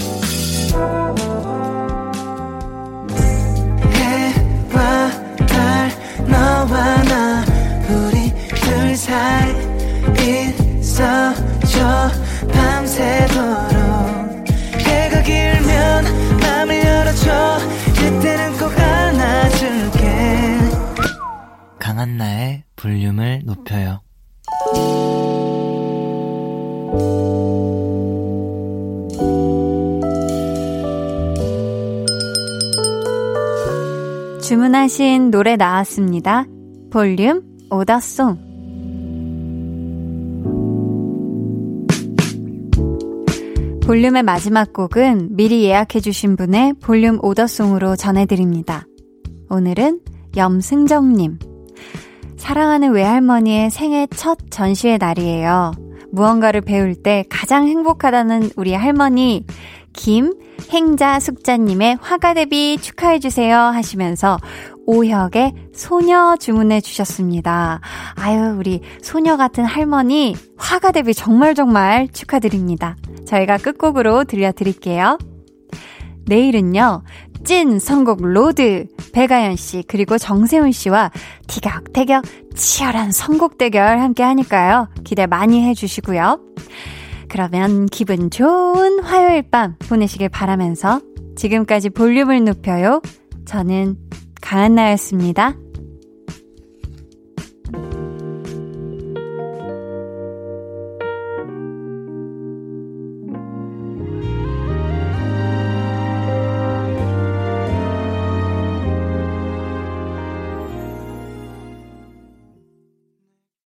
[35.43, 36.45] 노래 나왔습니다.
[36.89, 38.37] 볼륨 오더송.
[43.85, 48.87] 볼륨의 마지막 곡은 미리 예약해주신 분의 볼륨 오더송으로 전해드립니다.
[49.49, 49.99] 오늘은
[50.37, 51.39] 염승정님.
[52.37, 55.73] 사랑하는 외할머니의 생애 첫 전시회 날이에요.
[56.13, 59.45] 무언가를 배울 때 가장 행복하다는 우리 할머니,
[59.91, 60.33] 김,
[60.71, 64.37] 행자, 숙자님의 화가 데뷔 축하해주세요 하시면서
[64.86, 67.79] 오혁의 소녀 주문해 주셨습니다.
[68.15, 72.95] 아유, 우리 소녀 같은 할머니, 화가 데뷔 정말 정말 축하드립니다.
[73.25, 75.17] 저희가 끝곡으로 들려드릴게요.
[76.25, 77.03] 내일은요,
[77.43, 81.11] 찐 선곡 로드 배가연 씨 그리고 정세훈 씨와
[81.47, 82.23] 티격태격
[82.55, 84.88] 치열한 선곡 대결 함께 하니까요.
[85.03, 86.39] 기대 많이 해주시고요.
[87.27, 91.01] 그러면 기분 좋은 화요일 밤 보내시길 바라면서
[91.36, 93.01] 지금까지 볼륨을 높여요.
[93.45, 93.97] 저는
[94.43, 95.62] 강한나였습니다.